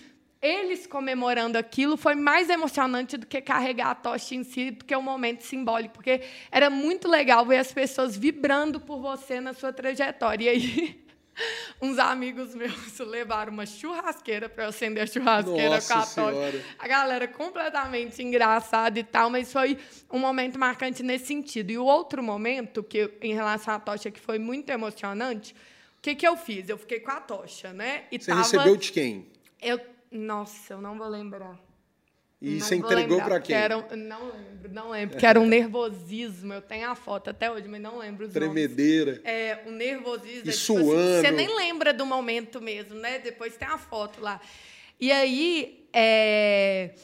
[0.41, 4.95] eles comemorando aquilo foi mais emocionante do que carregar a tocha em si, do que
[4.95, 9.71] o momento simbólico, porque era muito legal ver as pessoas vibrando por você na sua
[9.71, 10.41] trajetória.
[10.41, 11.00] E aí
[11.81, 16.65] uns amigos meus levaram uma churrasqueira para eu acender a churrasqueira Nossa com a tocha.
[16.79, 19.77] A galera completamente engraçada e tal, mas foi
[20.11, 21.71] um momento marcante nesse sentido.
[21.71, 26.15] E o outro momento, que em relação à tocha, que foi muito emocionante, o que,
[26.15, 26.67] que eu fiz?
[26.67, 28.05] Eu fiquei com a tocha, né?
[28.11, 28.41] E Você tava...
[28.41, 29.27] recebeu de quem?
[29.61, 29.79] Eu...
[30.11, 31.57] Nossa, eu não vou lembrar.
[32.41, 33.55] E não você entregou para quem?
[33.55, 36.53] Era não lembro, não lembro, porque era um nervosismo.
[36.53, 39.11] Eu tenho a foto até hoje, mas não lembro os Tremedeira.
[39.11, 39.25] Nomes.
[39.25, 40.47] É, um nervosismo.
[40.47, 40.85] E é, suando.
[40.85, 43.19] Tipo assim, você nem lembra do momento mesmo, né?
[43.19, 44.41] Depois tem a foto lá.
[44.99, 46.95] E aí, é,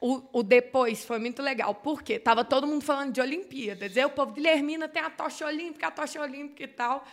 [0.00, 1.72] o, o, depois foi muito legal.
[1.74, 2.18] Por quê?
[2.18, 3.96] Tava todo mundo falando de Olimpíadas.
[3.96, 7.06] Aí o povo de Lermina tem a tocha olímpica, a tocha olímpica e tal.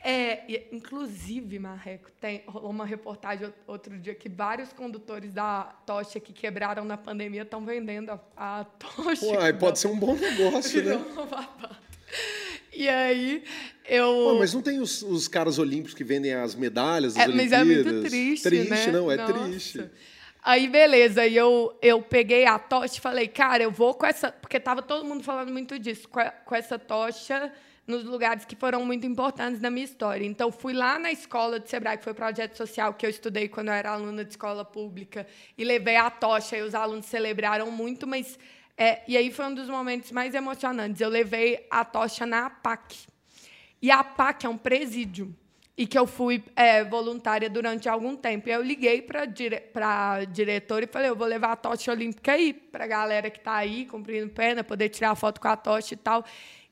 [0.00, 6.84] É, inclusive, Marreco, tem uma reportagem outro dia que vários condutores da tocha que quebraram
[6.84, 8.20] na pandemia estão vendendo a,
[8.60, 9.54] a tocha.
[9.58, 10.96] Pode ser um bom negócio, né?
[12.72, 13.42] E aí,
[13.88, 14.12] eu.
[14.12, 17.58] Pô, mas não tem os, os, caras olímpicos que vendem as medalhas das é, Olimpíadas?
[17.58, 18.42] Mas é muito triste.
[18.42, 18.92] Triste, né?
[18.92, 19.32] não, é Nossa.
[19.32, 19.90] triste.
[20.42, 24.30] Aí, beleza, aí eu, eu peguei a tocha e falei, cara, eu vou com essa.
[24.30, 27.50] Porque tava todo mundo falando muito disso, com, a, com essa tocha
[27.86, 30.26] nos lugares que foram muito importantes na minha história.
[30.26, 33.48] Então, fui lá na escola de Sebrae, que foi o projeto social que eu estudei
[33.48, 35.26] quando eu era aluna de escola pública,
[35.56, 38.38] e levei a tocha, e os alunos celebraram muito, mas.
[38.78, 41.00] É, e aí foi um dos momentos mais emocionantes.
[41.00, 43.06] Eu levei a tocha na APAC.
[43.80, 45.34] E a APAC é um presídio
[45.76, 48.48] e que eu fui é, voluntária durante algum tempo.
[48.48, 52.32] E eu liguei para dire a diretora e falei, eu vou levar a tocha olímpica
[52.32, 55.92] aí, para a galera que está aí, cumprindo pena, poder tirar foto com a tocha
[55.92, 56.24] e tal.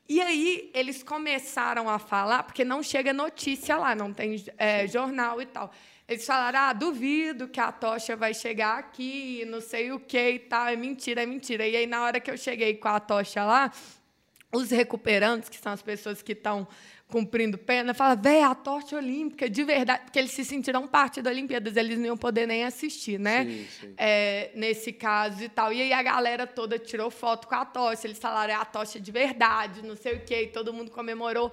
[0.08, 5.40] E aí eles começaram a falar, porque não chega notícia lá, não tem é, jornal
[5.40, 5.70] e tal.
[6.06, 10.38] Eles falaram, ah, duvido que a tocha vai chegar aqui, não sei o que e
[10.38, 10.66] tal.
[10.66, 11.66] É mentira, é mentira.
[11.66, 13.72] E aí, na hora que eu cheguei com a tocha lá,
[14.52, 16.68] os recuperantes, que são as pessoas que estão
[17.14, 21.30] cumprindo pena, fala, véi, a tocha olímpica, de verdade, porque eles se sentiram parte da
[21.30, 23.44] Olimpíadas, eles não iam poder nem assistir, né?
[23.44, 23.94] Sim, sim.
[23.96, 25.72] É, nesse caso e tal.
[25.72, 28.98] E aí a galera toda tirou foto com a tocha, eles falaram, é a tocha
[28.98, 31.52] de verdade, não sei o quê, e todo mundo comemorou.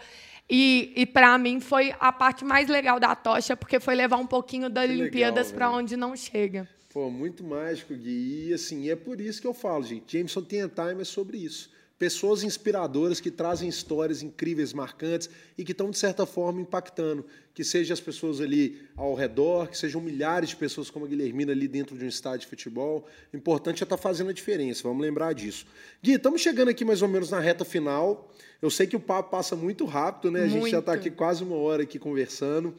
[0.49, 4.25] E, e para mim foi a parte mais legal da tocha, porque foi levar um
[4.25, 6.67] pouquinho da que Olimpíadas para onde não chega.
[6.91, 8.47] Pô, muito mágico, Gui.
[8.47, 10.17] E assim, é por isso que eu falo, gente.
[10.17, 11.69] Jameson Tem Time é sobre isso
[12.01, 17.23] pessoas inspiradoras que trazem histórias incríveis, marcantes e que estão, de certa forma, impactando.
[17.53, 21.51] Que sejam as pessoas ali ao redor, que sejam milhares de pessoas como a Guilhermina
[21.51, 23.07] ali dentro de um estádio de futebol.
[23.31, 25.67] O importante é estar tá fazendo a diferença, vamos lembrar disso.
[26.01, 28.33] Gui, estamos chegando aqui mais ou menos na reta final.
[28.59, 30.45] Eu sei que o papo passa muito rápido, né?
[30.45, 30.71] A gente muito.
[30.71, 32.73] já está aqui quase uma hora aqui conversando.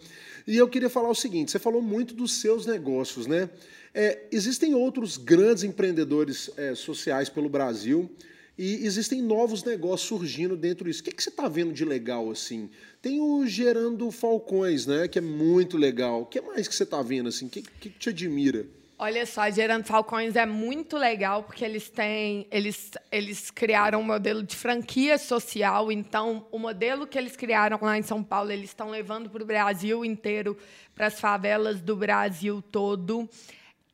[0.48, 3.48] E eu queria falar o seguinte: você falou muito dos seus negócios, né?
[3.94, 8.10] É, existem outros grandes empreendedores é, sociais pelo Brasil
[8.56, 11.00] e existem novos negócios surgindo dentro disso.
[11.00, 12.68] O que, que você está vendo de legal assim?
[13.00, 15.08] Tem o Gerando Falcões, né?
[15.08, 16.22] Que é muito legal.
[16.22, 17.46] O que mais que você está vendo assim?
[17.46, 18.66] O que, que te admira?
[18.98, 24.44] Olha só, Gerando Falcões é muito legal porque eles têm, eles, eles criaram um modelo
[24.44, 25.90] de franquia social.
[25.90, 29.46] Então, o modelo que eles criaram lá em São Paulo, eles estão levando para o
[29.46, 30.56] Brasil inteiro,
[30.94, 33.28] para as favelas do Brasil todo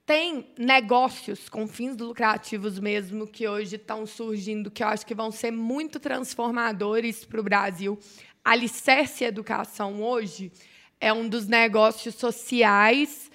[0.08, 5.30] tem negócios com fins lucrativos mesmo que hoje estão surgindo, que eu acho que vão
[5.30, 7.98] ser muito transformadores para o Brasil.
[8.42, 10.50] Alicerce Educação hoje
[10.98, 13.30] é um dos negócios sociais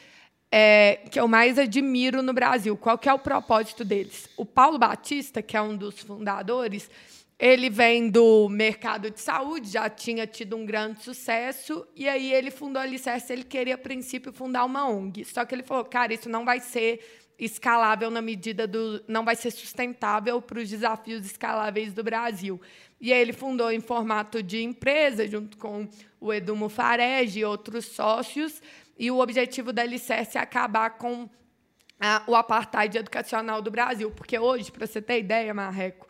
[0.52, 2.76] é, que eu mais admiro no Brasil.
[2.76, 4.28] Qual que é o propósito deles?
[4.36, 6.90] O Paulo Batista, que é um dos fundadores,
[7.46, 12.50] ele vem do mercado de saúde, já tinha tido um grande sucesso, e aí ele
[12.50, 15.26] fundou a Alicerce, ele queria, a princípio, fundar uma ONG.
[15.26, 17.02] Só que ele falou, cara, isso não vai ser
[17.38, 19.04] escalável na medida do...
[19.10, 22.62] não vai ser sustentável para os desafios escaláveis do Brasil.
[23.02, 25.90] E aí ele fundou em formato de empresa, junto com
[26.22, 28.62] o Edu Mufarege e outros sócios,
[28.98, 31.30] e o objetivo da Alicerce é acabar com
[32.00, 34.10] a, o apartheid educacional do Brasil.
[34.12, 36.08] Porque hoje, para você ter ideia, Marreco,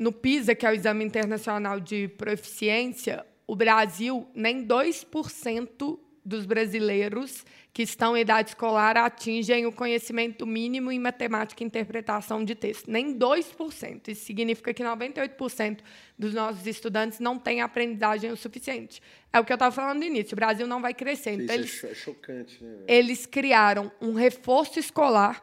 [0.00, 7.44] no PISA, que é o Exame Internacional de Proficiência, o Brasil, nem 2% dos brasileiros
[7.70, 12.90] que estão em idade escolar atingem o conhecimento mínimo em matemática e interpretação de texto.
[12.90, 14.08] Nem 2%.
[14.08, 15.80] Isso significa que 98%
[16.18, 19.02] dos nossos estudantes não têm aprendizagem o suficiente.
[19.30, 20.32] É o que eu estava falando no início.
[20.32, 21.32] O Brasil não vai crescer.
[21.32, 22.64] Então, Isso eles, é chocante.
[22.64, 22.84] Né?
[22.88, 25.42] Eles criaram um reforço escolar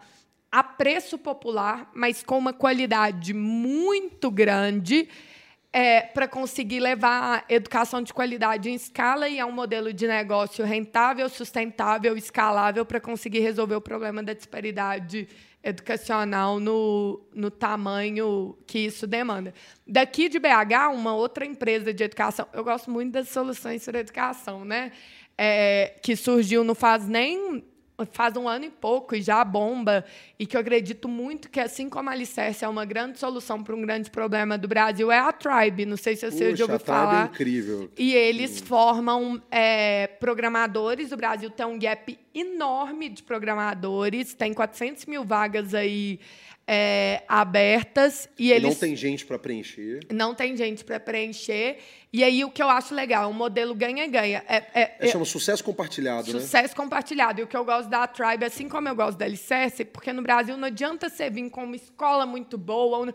[0.51, 5.09] a preço popular, mas com uma qualidade muito grande
[5.71, 10.65] é, para conseguir levar educação de qualidade em escala e a um modelo de negócio
[10.65, 15.27] rentável, sustentável, escalável para conseguir resolver o problema da disparidade
[15.63, 19.53] educacional no, no tamanho que isso demanda.
[19.85, 24.63] Daqui de BH, uma outra empresa de educação, eu gosto muito das soluções para educação,
[24.63, 24.91] né?
[25.37, 27.63] É, que surgiu não faz nem
[28.05, 30.05] faz um ano e pouco e já bomba,
[30.37, 33.75] e que eu acredito muito que, assim como a Alicerce é uma grande solução para
[33.75, 35.85] um grande problema do Brasil, é a Tribe.
[35.85, 37.03] Não sei se você Puxa, já ouviu falar.
[37.03, 37.91] A Tribe é incrível.
[37.97, 38.65] E eles Sim.
[38.65, 41.11] formam é, programadores.
[41.11, 46.19] O Brasil tem um gap enorme de programadores, tem 400 mil vagas aí
[46.68, 50.01] é, abertas e eles não tem gente para preencher.
[50.11, 51.78] Não tem gente para preencher.
[52.11, 54.43] E aí o que eu acho legal, o modelo ganha-ganha.
[54.47, 56.39] É, é, é, chama sucesso compartilhado, né?
[56.39, 56.76] Sucesso né?
[56.76, 57.39] compartilhado.
[57.39, 60.22] E o que eu gosto da Tribe, assim como eu gosto da Alicerce, porque no
[60.22, 63.13] Brasil não adianta você vir com uma escola muito boa.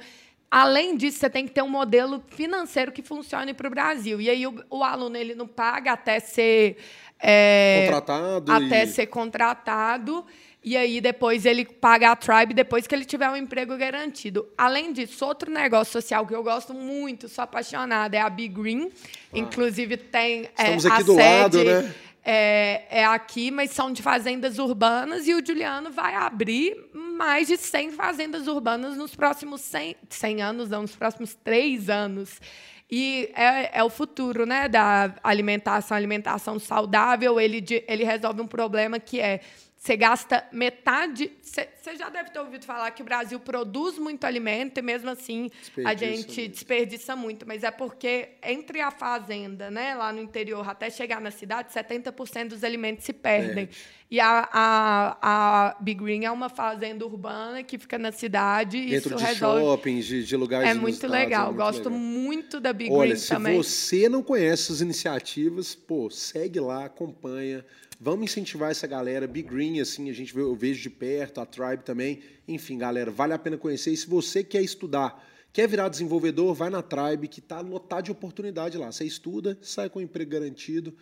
[0.51, 4.21] Além disso, você tem que ter um modelo financeiro que funcione para o Brasil.
[4.21, 6.77] E aí o, o, aluno ele não paga até ser
[7.19, 8.53] é, contratado.
[8.53, 8.87] Até e...
[8.87, 10.25] ser contratado.
[10.65, 14.49] E aí depois ele paga a Tribe depois que ele tiver um emprego garantido.
[14.57, 18.89] Além disso, outro negócio social que eu gosto muito, sou apaixonada, é a Big Green.
[18.89, 19.39] Ah.
[19.39, 21.95] Inclusive tem é, Estamos é, aqui do sede, lado, né?
[22.25, 27.57] É, é aqui, mas são de fazendas urbanas e o Juliano vai abrir mais de
[27.57, 32.41] 100 fazendas urbanas nos próximos 100, 100 anos, não, nos próximos três anos.
[32.89, 37.41] E é, é, o futuro né, da alimentação, alimentação saudável.
[37.41, 39.41] Ele, ele resolve um problema que é
[39.83, 41.33] você gasta metade.
[41.43, 45.51] Você já deve ter ouvido falar que o Brasil produz muito alimento e mesmo assim
[45.85, 46.53] a gente muito.
[46.53, 47.45] desperdiça muito.
[47.45, 52.51] Mas é porque entre a fazenda, né, lá no interior, até chegar na cidade, 70%
[52.51, 53.69] dos alimentos se perdem.
[54.09, 58.79] E a, a, a Big Green é uma fazenda urbana que fica na cidade.
[58.79, 59.63] Dentro isso de resolve...
[59.63, 61.45] shoppings, de, de lugares É muito legal.
[61.45, 61.99] É muito Gosto legal.
[61.99, 63.61] muito da Big Olha, Green se também.
[63.65, 67.65] Se você não conhece essas iniciativas, pô, segue lá, acompanha.
[68.05, 69.29] Vamos incentivar essa galera.
[69.29, 72.19] Big Green, assim, a gente vê, eu vejo de perto, a Tribe também.
[72.49, 73.93] Enfim, galera, vale a pena conhecer.
[73.93, 78.11] E se você quer estudar, quer virar desenvolvedor, vai na Tribe, que está lotado de
[78.11, 78.91] oportunidade lá.
[78.91, 80.93] Você estuda, sai com emprego garantido.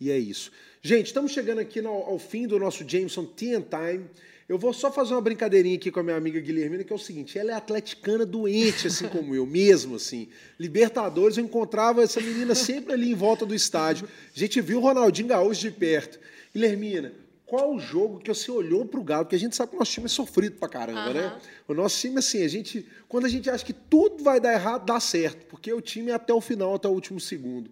[0.00, 0.50] E é isso.
[0.80, 4.06] Gente, estamos chegando aqui no, ao fim do nosso Jameson Tea Time.
[4.48, 6.98] Eu vou só fazer uma brincadeirinha aqui com a minha amiga Guilhermina, que é o
[6.98, 10.28] seguinte: ela é atleticana doente, assim como eu, mesmo assim.
[10.58, 14.08] Libertadores, eu encontrava essa menina sempre ali em volta do estádio.
[14.34, 16.18] A gente viu o Ronaldinho Gaúcho de perto.
[16.56, 17.12] Guilhermina,
[17.44, 19.24] qual o jogo que você olhou para o Galo?
[19.24, 21.12] Porque a gente sabe que o nosso time é sofrido para caramba, uhum.
[21.12, 21.38] né?
[21.68, 22.86] O nosso time, assim, a gente.
[23.08, 25.46] Quando a gente acha que tudo vai dar errado, dá certo.
[25.46, 27.70] Porque o time é até o final, até o último segundo.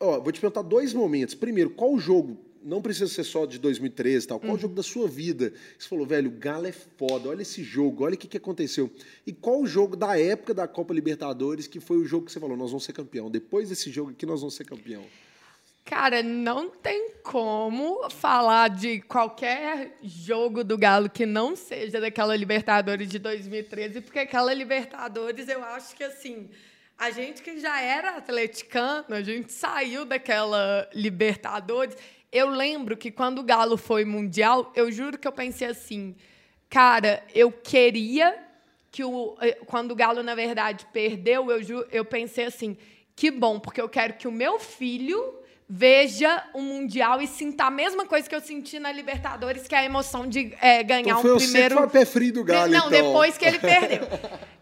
[0.00, 1.34] Ó, vou te perguntar dois momentos.
[1.34, 2.38] Primeiro, qual o jogo?
[2.62, 4.40] Não precisa ser só de 2013 tal.
[4.40, 4.56] Qual uhum.
[4.56, 5.52] o jogo da sua vida?
[5.78, 8.90] Você falou, velho, o Galo é foda, olha esse jogo, olha o que, que aconteceu.
[9.26, 12.40] E qual o jogo da época da Copa Libertadores que foi o jogo que você
[12.40, 13.30] falou, nós vamos ser campeão?
[13.30, 15.04] Depois desse jogo aqui, nós vamos ser campeão.
[15.84, 23.06] Cara, não tem como falar de qualquer jogo do Galo que não seja daquela Libertadores
[23.06, 26.48] de 2013, porque aquela Libertadores, eu acho que assim,
[26.96, 31.94] a gente que já era atleticano, a gente saiu daquela Libertadores.
[32.32, 36.16] Eu lembro que quando o Galo foi mundial, eu juro que eu pensei assim,
[36.70, 38.34] cara, eu queria
[38.90, 42.74] que o eh, quando o Galo na verdade perdeu, eu eu pensei assim,
[43.14, 47.70] que bom, porque eu quero que o meu filho veja o Mundial e sinta a
[47.70, 51.34] mesma coisa que eu senti na Libertadores, que é a emoção de é, ganhar então
[51.34, 51.76] um primeiro.
[51.76, 52.90] Foi pé frio do Galo, Não, então.
[52.90, 54.06] depois que ele perdeu.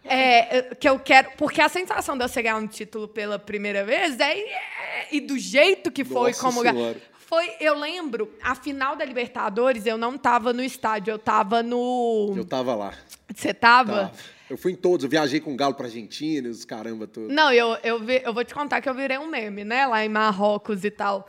[0.05, 1.31] é, que eu quero.
[1.37, 5.39] Porque a sensação de você ganhar um título pela primeira vez é, é e do
[5.39, 6.63] jeito que foi Nossa como.
[6.63, 7.13] Senhora.
[7.27, 12.35] Foi, eu lembro, a final da Libertadores, eu não estava no estádio, eu estava no.
[12.37, 12.93] Eu estava lá.
[13.35, 14.13] Você estava?
[14.51, 17.33] Eu fui em todos, eu viajei com o Galo para Argentina, os caramba todos.
[17.33, 19.87] Não, eu, eu, vi, eu vou te contar que eu virei um meme, né?
[19.87, 21.27] Lá em Marrocos e tal.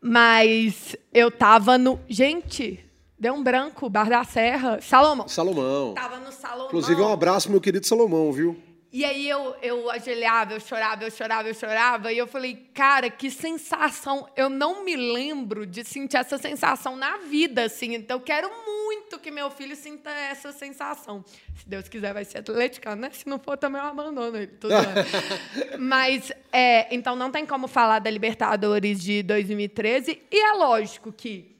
[0.00, 1.98] Mas eu tava no.
[2.08, 2.84] Gente,
[3.18, 4.80] deu um branco, Bar da Serra.
[4.80, 5.28] Salomão.
[5.28, 5.94] Salomão.
[5.94, 6.66] Tava no Salomão.
[6.66, 8.56] Inclusive, um abraço, meu querido Salomão, viu?
[8.94, 12.12] E aí eu, eu ajoelhava, eu chorava, eu chorava, eu chorava.
[12.12, 14.28] E eu falei, cara, que sensação.
[14.36, 17.92] Eu não me lembro de sentir essa sensação na vida, assim.
[17.94, 21.24] Então, eu quero muito que meu filho sinta essa sensação.
[21.56, 23.10] Se Deus quiser, vai ser atleticano, né?
[23.12, 24.52] Se não for, também eu abandono ele.
[25.76, 30.22] Mas, é, então, não tem como falar da Libertadores de 2013.
[30.30, 31.53] E é lógico que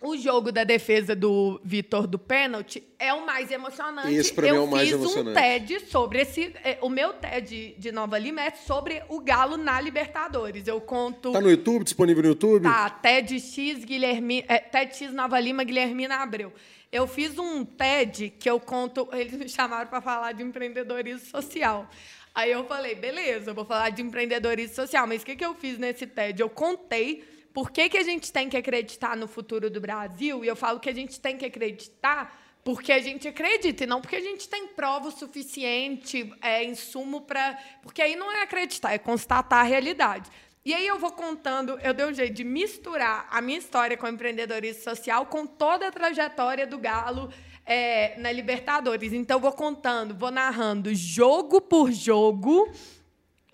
[0.00, 4.14] o jogo da defesa do Vitor do pênalti é o mais emocionante.
[4.14, 5.38] Esse pra eu mim é o mais fiz emocionante.
[5.38, 6.54] um TED sobre esse.
[6.64, 10.66] É, o meu TED de Nova Lima é sobre o Galo na Libertadores.
[10.66, 11.32] Eu conto.
[11.32, 12.62] Tá no YouTube, disponível no YouTube?
[12.62, 16.50] Tá, TEDx Guilherme, é, TEDx Nova Lima, Guilhermina Abreu.
[16.90, 19.06] Eu fiz um TED que eu conto.
[19.12, 21.86] Eles me chamaram para falar de empreendedorismo social.
[22.34, 25.06] Aí eu falei, beleza, eu vou falar de empreendedorismo social.
[25.06, 26.40] Mas o que, que eu fiz nesse TED?
[26.40, 27.22] Eu contei
[27.52, 30.44] por que, que a gente tem que acreditar no futuro do Brasil?
[30.44, 34.00] E eu falo que a gente tem que acreditar porque a gente acredita e não
[34.00, 37.58] porque a gente tem prova o suficiente, é, insumo para.
[37.82, 40.30] Porque aí não é acreditar, é constatar a realidade.
[40.62, 44.06] E aí eu vou contando, eu dei um jeito de misturar a minha história com
[44.06, 47.32] o empreendedorismo social com toda a trajetória do Galo
[47.64, 49.12] é, na Libertadores.
[49.14, 52.70] Então eu vou contando, vou narrando jogo por jogo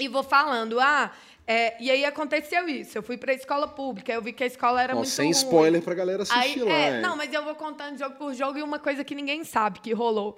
[0.01, 1.13] e vou falando, ah,
[1.47, 2.99] É, e aí aconteceu isso.
[2.99, 5.27] Eu fui para a escola pública, eu vi que a escola era Ó, muito sem
[5.27, 5.31] ruim.
[5.31, 6.73] spoiler pra galera assistir Aí, lá.
[6.73, 9.79] é, não, mas eu vou contando jogo por jogo e uma coisa que ninguém sabe
[9.79, 10.37] que rolou.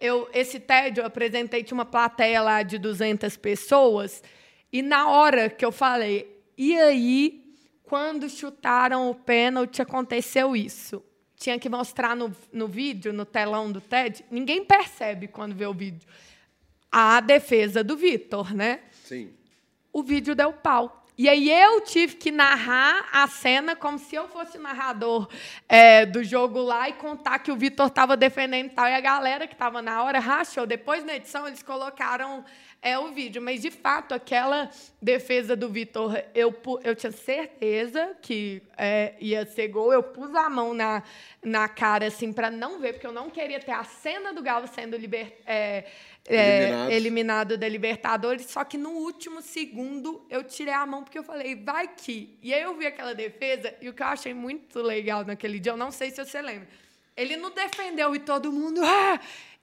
[0.00, 4.22] Eu, esse TED eu apresentei, tinha uma plateia lá de 200 pessoas,
[4.72, 7.44] e na hora que eu falei, e aí,
[7.84, 11.02] quando chutaram o pênalti, aconteceu isso.
[11.36, 15.72] Tinha que mostrar no, no vídeo, no telão do TED, ninguém percebe quando vê o
[15.72, 16.06] vídeo.
[16.90, 18.80] A defesa do Vitor, né?
[19.04, 19.37] Sim.
[19.98, 20.98] O vídeo deu pau.
[21.18, 25.28] E aí eu tive que narrar a cena como se eu fosse narrador
[25.68, 28.86] é, do jogo lá e contar que o Vitor estava defendendo e tal.
[28.86, 30.64] E a galera que estava na hora rachou.
[30.64, 32.44] Depois, na edição, eles colocaram
[32.80, 33.42] é, o vídeo.
[33.42, 34.70] Mas, de fato, aquela
[35.02, 39.92] defesa do Vitor, eu, eu tinha certeza que é, ia ser gol.
[39.92, 41.02] Eu pus a mão na,
[41.42, 44.68] na cara, assim, para não ver, porque eu não queria ter a cena do Galo
[44.68, 45.84] sendo liber, é,
[46.28, 46.90] é, Eliminado.
[46.92, 51.56] eliminado da Libertadores, só que no último segundo eu tirei a mão porque eu falei,
[51.56, 52.38] vai que.
[52.42, 55.72] E aí eu vi aquela defesa, e o que eu achei muito legal naquele dia,
[55.72, 56.68] eu não sei se você lembra,
[57.16, 58.80] ele não defendeu e todo mundo.
[58.84, 59.18] Ah!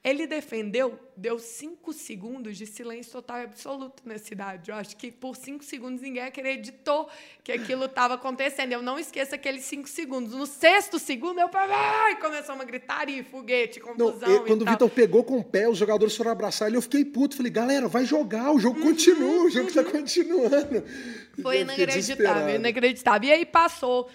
[0.08, 4.70] Ele defendeu, deu cinco segundos de silêncio total e absoluto na cidade.
[4.70, 7.08] Eu acho que por cinco segundos ninguém acreditou
[7.42, 8.70] que aquilo estava acontecendo.
[8.70, 10.32] Eu não esqueço aqueles cinco segundos.
[10.32, 14.28] No sexto segundo, eu falei, ai, começou uma gritaria, foguete, Não, confusão.
[14.30, 14.64] e- e quando o.
[14.66, 17.34] Vitor pegou com o pé, os jogadores foram abraçar ele, eu fiquei puto.
[17.36, 20.46] Falei, galera, vai jogar, o jogo continua, o jogo tá continuando.
[20.76, 21.42] Uhum.
[21.42, 23.28] Foi Eu fiquei inacreditável, inacreditável.
[23.28, 24.08] E aí passou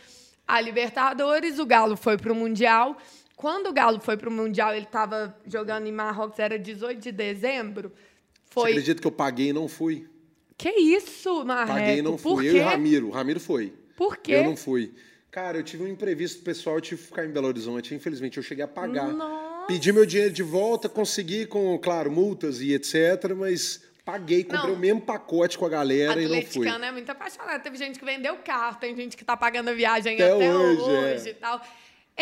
[0.48, 2.98] a Libertadores, o Galo foi para o Mundial.
[3.42, 7.12] Quando o Galo foi para o Mundial, ele estava jogando em Marrocos, era 18 de
[7.12, 7.89] dezembro.
[7.89, 8.70] Você Foi.
[8.70, 10.08] acredita que eu paguei e não fui?
[10.56, 11.74] Que isso, Marreco?
[11.80, 12.44] Paguei e não Por fui.
[12.44, 12.52] quê?
[12.52, 13.08] Eu e o Ramiro.
[13.08, 13.74] O Ramiro foi.
[13.98, 14.34] Por quê?
[14.34, 14.94] Eu não fui.
[15.32, 17.96] Cara, eu tive um imprevisto pessoal, eu tive que ficar em Belo Horizonte.
[17.96, 19.08] Infelizmente, eu cheguei a pagar.
[19.12, 19.66] Nossa.
[19.66, 23.34] Pedi meu dinheiro de volta, consegui com, claro, multas e etc.
[23.36, 24.74] Mas paguei, comprei Não.
[24.74, 26.68] o mesmo pacote com a galera e não fui.
[26.68, 27.64] Atleticano é muito apaixonado.
[27.64, 30.82] Teve gente que vendeu carro, tem gente que tá pagando a viagem Até até, hoje,
[30.82, 31.32] hoje, é.
[31.32, 31.60] e tal.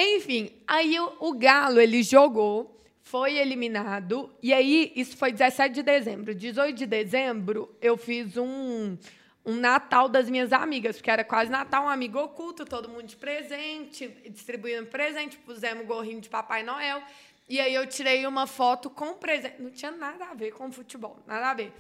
[0.02, 6.34] Enfim, aí o, Galo, ele jogou, foi eliminado, e aí, isso foi 17 de dezembro.
[6.34, 8.98] 18 de dezembro, eu fiz um,
[9.46, 13.18] um Natal das minhas amigas, porque era quase Natal, um amigo oculto, todo mundo de
[13.18, 17.04] presente, distribuindo presente, pusemos gorrinho de Papai Noel.
[17.50, 19.60] E aí eu tirei uma foto com presente.
[19.60, 21.74] Não tinha nada a ver com futebol, nada a ver.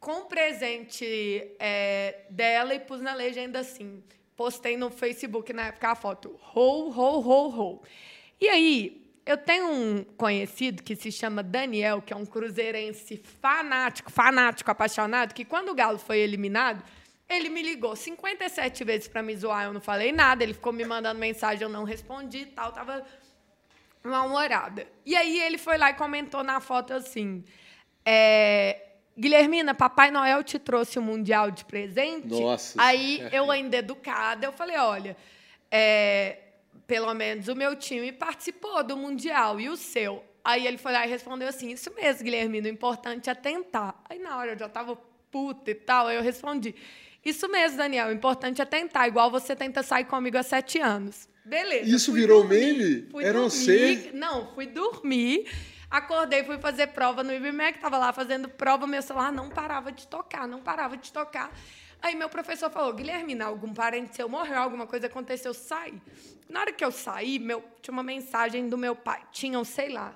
[0.00, 1.04] Com presente
[1.58, 4.02] é, dela e pus na legenda assim.
[4.36, 6.38] Postei no Facebook na época a foto.
[6.54, 7.82] Ho, ho, ho, ho.
[8.40, 14.12] E aí, eu tenho um conhecido que se chama Daniel, que é um cruzeirense fanático,
[14.12, 16.84] fanático, apaixonado, que quando o Galo foi eliminado,
[17.28, 20.84] ele me ligou 57 vezes para me zoar, eu não falei nada, ele ficou me
[20.84, 23.04] mandando mensagem, eu não respondi e tal, tava
[24.04, 24.86] mal-humorada.
[25.04, 27.44] E aí ele foi lá e comentou na foto assim:
[28.04, 28.85] é,
[29.18, 32.28] Guilhermina, Papai Noel te trouxe o Mundial de presente?
[32.28, 32.74] Nossa.
[32.80, 35.16] Aí eu, ainda educada, eu falei: olha,
[35.70, 36.38] é,
[36.86, 40.22] pelo menos o meu time participou do Mundial e o seu.
[40.44, 44.00] Aí ele foi lá e respondeu assim: Isso mesmo, Guilhermina, o importante é tentar.
[44.08, 44.96] Aí na hora eu já tava
[45.30, 46.74] puta e tal, aí eu respondi:
[47.24, 51.28] Isso mesmo, Daniel, o importante é tentar, igual você tenta sair comigo há sete anos.
[51.44, 51.88] Beleza.
[51.88, 53.24] Isso virou dormir, meme?
[53.24, 54.10] Era dormir, você?
[54.12, 55.46] Não, fui dormir.
[55.90, 60.06] Acordei, fui fazer prova no IBMEC, tava lá fazendo prova, meu celular não parava de
[60.06, 61.50] tocar, não parava de tocar.
[62.02, 65.94] Aí meu professor falou, Guilhermina, algum parente seu morreu, alguma coisa aconteceu, sai.
[66.48, 70.14] Na hora que eu saí, meu, tinha uma mensagem do meu pai, tinham, sei lá,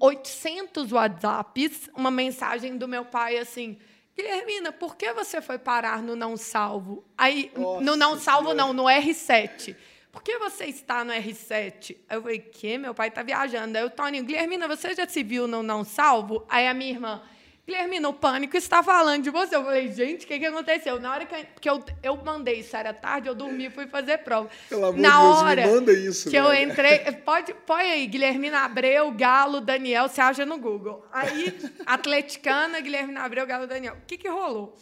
[0.00, 3.78] 800 WhatsApps, uma mensagem do meu pai assim,
[4.16, 7.04] Guilhermina, por que você foi parar no não salvo?
[7.16, 8.66] Aí, no não Nossa salvo Senhora.
[8.66, 9.76] não, no R7.
[10.10, 11.96] Por que você está no R7?
[12.08, 12.78] Aí eu falei, que?
[12.78, 13.76] Meu pai está viajando.
[13.76, 16.44] Aí o Tony, Guilhermina, você já se viu no não salvo?
[16.48, 17.22] Aí a minha irmã,
[17.68, 19.54] Guilhermina, o pânico está falando de você.
[19.54, 20.98] Eu falei, gente, o que, que aconteceu?
[20.98, 23.86] Na hora que eu, porque eu, eu mandei isso, era tarde, eu dormi e fui
[23.86, 24.48] fazer prova.
[24.70, 26.70] Pelo amor Na de Deus, me hora manda isso, que eu velho.
[26.70, 31.06] entrei, pode, põe aí, Guilhermina Abreu, Galo, Daniel, você acha no Google.
[31.12, 31.54] Aí,
[31.84, 33.96] atleticana, Guilhermina Abreu, Galo, Daniel.
[34.02, 34.74] O que, que rolou?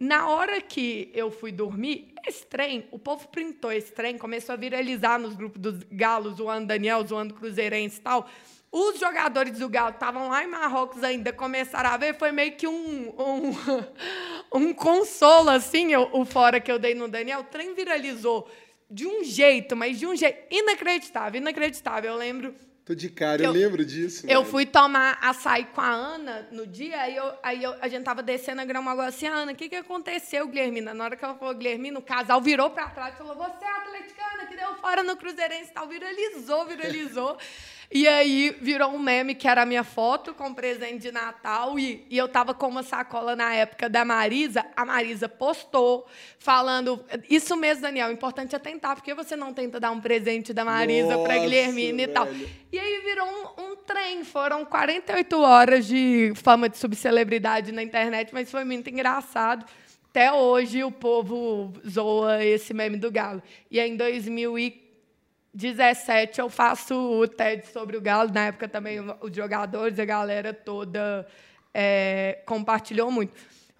[0.00, 4.56] Na hora que eu fui dormir, esse trem, o povo printou esse trem, começou a
[4.56, 8.28] viralizar nos grupos dos galos, zoando Daniel, zoando Cruzeirense e tal.
[8.70, 12.68] Os jogadores do Galo estavam lá em Marrocos ainda, começaram a ver, foi meio que
[12.68, 13.56] um, um,
[14.52, 17.40] um consolo, assim, o, o fora que eu dei no Daniel.
[17.40, 18.48] O trem viralizou
[18.90, 22.12] de um jeito, mas de um jeito inacreditável, inacreditável.
[22.12, 22.54] Eu lembro
[22.88, 24.24] Tô de cara, eu, Eu- lembro disso.
[24.26, 24.50] eu velho.
[24.50, 28.22] fui tomar açaí com a Ana no dia, aí, eu, aí eu- a gente tava
[28.22, 30.94] descendo a grama agora assim, Ana, o que, que aconteceu, Guilhermina?
[30.94, 33.70] Na hora que ela falou Guilhermina, o casal virou pra trás e falou, você é
[33.70, 34.46] atleticana?
[34.46, 35.86] Que deu fora no Cruzeirense e tal.
[35.86, 37.36] Viralizou, viralizou.
[37.90, 41.78] E aí virou um meme que era a minha foto com presente de Natal.
[41.78, 44.64] E, e eu tava com uma sacola na época da Marisa.
[44.76, 46.06] A Marisa postou
[46.38, 47.02] falando.
[47.30, 50.66] Isso mesmo, Daniel, o importante é tentar, porque você não tenta dar um presente da
[50.66, 52.28] Marisa para Guilhermina e tal.
[52.70, 54.22] E aí virou um, um trem.
[54.22, 59.64] Foram 48 horas de fama de subcelebridade na internet, mas foi muito engraçado.
[60.10, 63.42] Até hoje o povo zoa esse meme do Galo.
[63.70, 64.87] E em 2015.
[65.58, 68.30] 17 eu faço o TED sobre o Galo.
[68.32, 71.26] Na época também os jogadores, a galera toda
[71.74, 73.32] é, compartilhou muito.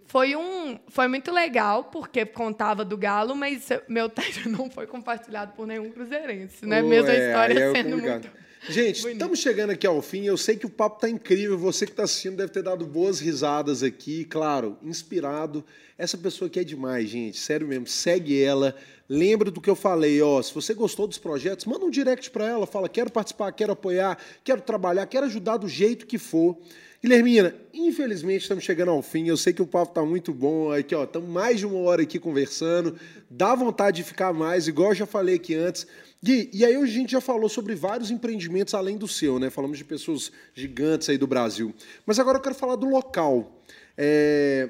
[0.08, 5.52] Foi, um, foi muito legal, porque contava do Galo, mas meu TED não foi compartilhado
[5.52, 6.82] por nenhum cruzeirense, né?
[6.82, 8.47] Oh, Mesmo a é, história é, sendo muito...
[8.68, 9.16] Gente, bonito.
[9.16, 10.24] estamos chegando aqui ao fim.
[10.24, 11.56] Eu sei que o papo está incrível.
[11.56, 14.26] Você que está assistindo deve ter dado boas risadas aqui.
[14.26, 15.64] Claro, inspirado.
[15.96, 17.38] Essa pessoa aqui é demais, gente.
[17.38, 17.86] Sério mesmo.
[17.86, 18.76] Segue ela.
[19.08, 22.46] Lembra do que eu falei, ó, se você gostou dos projetos, manda um direct para
[22.46, 26.58] ela, fala, quero participar, quero apoiar, quero trabalhar, quero ajudar do jeito que for.
[27.02, 29.26] Guilhermina, infelizmente estamos chegando ao fim.
[29.26, 30.72] Eu sei que o papo está muito bom.
[30.72, 32.98] Aqui, ó, estamos mais de uma hora aqui conversando.
[33.30, 35.86] Dá vontade de ficar mais, igual eu já falei aqui antes.
[36.20, 39.50] Gui, e aí a gente já falou sobre vários empreendimentos além do seu, né?
[39.50, 41.72] Falamos de pessoas gigantes aí do Brasil.
[42.04, 43.62] Mas agora eu quero falar do local.
[43.96, 44.68] É,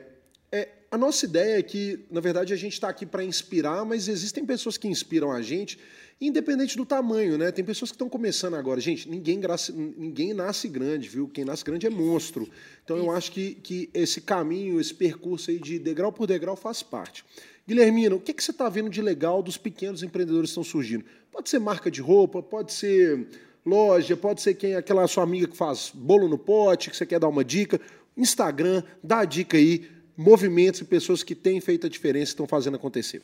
[0.53, 4.09] é, a nossa ideia é que, na verdade, a gente está aqui para inspirar, mas
[4.09, 5.78] existem pessoas que inspiram a gente,
[6.20, 7.51] independente do tamanho, né?
[7.51, 8.78] Tem pessoas que estão começando agora.
[8.78, 11.28] Gente, ninguém, graça, ninguém nasce grande, viu?
[11.28, 12.46] Quem nasce grande é monstro.
[12.84, 16.82] Então, eu acho que, que esse caminho, esse percurso aí de degrau por degrau faz
[16.82, 17.24] parte.
[17.66, 21.05] Guilhermina, o que, que você está vendo de legal dos pequenos empreendedores que estão surgindo?
[21.39, 23.28] Pode ser marca de roupa, pode ser
[23.64, 27.20] loja, pode ser quem aquela sua amiga que faz bolo no pote, que você quer
[27.20, 27.80] dar uma dica.
[28.16, 32.74] Instagram, dá a dica aí movimentos e pessoas que têm feito a diferença estão fazendo
[32.74, 33.22] acontecer?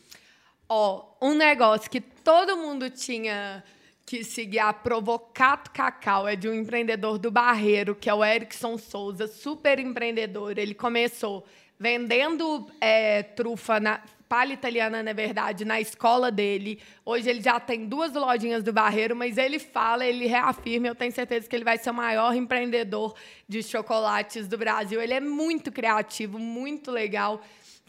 [0.68, 3.64] Ó, oh, um negócio que todo mundo tinha
[4.06, 8.78] que seguir a Provocato Cacau é de um empreendedor do Barreiro, que é o Erickson
[8.78, 10.56] Souza, super empreendedor.
[10.56, 11.44] Ele começou
[11.80, 16.80] vendendo é, trufa na, palha italiana, na verdade, na escola dele.
[17.04, 21.12] Hoje ele já tem duas lojinhas do Barreiro, mas ele fala, ele reafirma, eu tenho
[21.12, 23.14] certeza que ele vai ser o maior empreendedor
[23.48, 25.00] de chocolates do Brasil.
[25.00, 27.40] Ele é muito criativo, muito legal,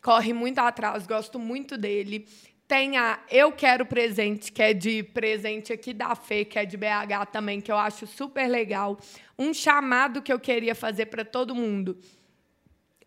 [0.02, 2.28] corre muito atrás, gosto muito dele.
[2.68, 6.76] Tem a Eu Quero Presente, que é de presente aqui da Fê, que é de
[6.76, 8.98] BH também, que eu acho super legal.
[9.38, 11.96] Um chamado que eu queria fazer para todo mundo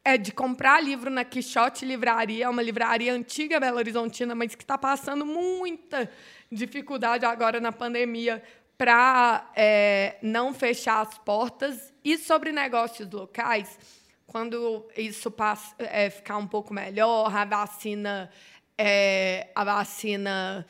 [0.09, 4.79] é de comprar livro na Quixote Livraria, uma livraria antiga Belo Horizontina, mas que está
[4.79, 6.11] passando muita
[6.51, 8.43] dificuldade agora na pandemia
[8.79, 11.93] para é, não fechar as portas.
[12.03, 13.79] E sobre negócios locais,
[14.27, 18.31] quando isso passa, é, ficar um pouco melhor, a vacina,
[18.79, 20.67] é, a vacina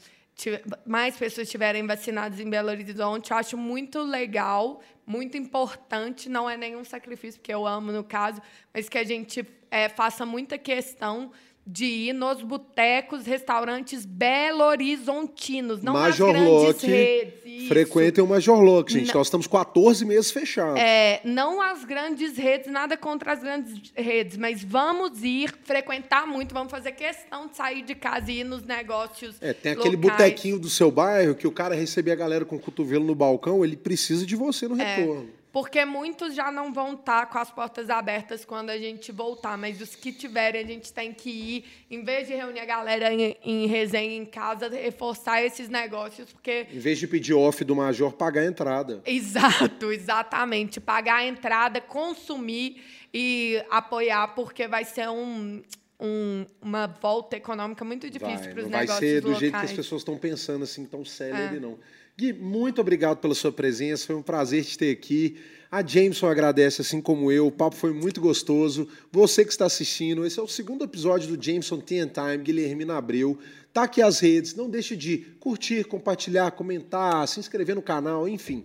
[0.84, 6.54] mais pessoas estiverem vacinadas em Belo Horizonte, eu acho muito legal, muito importante, não é
[6.54, 8.42] nenhum sacrifício, porque eu amo no caso,
[8.74, 11.32] mas que a gente é, faça muita questão
[11.70, 17.68] de ir nos botecos, restaurantes belo-horizontinos, não Major nas grandes redes.
[17.68, 19.08] Frequentem o Major Locke, gente.
[19.08, 20.80] Não, Nós estamos 14 meses fechados.
[20.80, 26.54] É, não as grandes redes, nada contra as grandes redes, mas vamos ir frequentar muito,
[26.54, 30.16] vamos fazer questão de sair de casa e ir nos negócios É, tem aquele locais.
[30.16, 33.62] botequinho do seu bairro que o cara receber a galera com o cotovelo no balcão,
[33.62, 34.96] ele precisa de você no é.
[34.96, 35.37] retorno.
[35.52, 39.56] Porque muitos já não vão estar tá com as portas abertas quando a gente voltar,
[39.56, 43.12] mas os que tiverem, a gente tem que ir, em vez de reunir a galera
[43.12, 46.66] em, em resenha em casa, reforçar esses negócios, porque.
[46.70, 49.02] Em vez de pedir off do Major, pagar a entrada.
[49.06, 50.80] Exato, exatamente.
[50.80, 52.82] Pagar a entrada, consumir
[53.12, 55.62] e apoiar, porque vai ser um,
[55.98, 58.88] um, uma volta econômica muito difícil para os negócios locais.
[58.88, 59.40] Vai ser do locais.
[59.40, 61.60] jeito que as pessoas estão pensando, assim, tão célebre, é.
[61.60, 61.78] não.
[62.18, 65.36] Gui, muito obrigado pela sua presença, foi um prazer te ter aqui.
[65.70, 68.88] A Jameson agradece, assim como eu, o papo foi muito gostoso.
[69.12, 73.38] Você que está assistindo, esse é o segundo episódio do Jameson Tea Time, Guilherme Abreu.
[73.72, 78.64] Tá aqui as redes, não deixe de curtir, compartilhar, comentar, se inscrever no canal, enfim.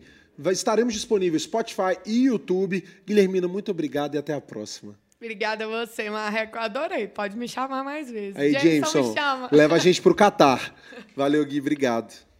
[0.51, 2.83] Estaremos disponíveis Spotify e YouTube.
[3.05, 4.97] Guilhermina, muito obrigado e até a próxima.
[5.17, 6.57] Obrigada a você, Marreco.
[6.57, 7.07] Adorei.
[7.07, 8.35] Pode me chamar mais vezes.
[8.35, 10.75] Aí, Jameson, Jameson leva a gente para o Catar.
[11.15, 11.59] Valeu, Gui.
[11.59, 12.32] Obrigado.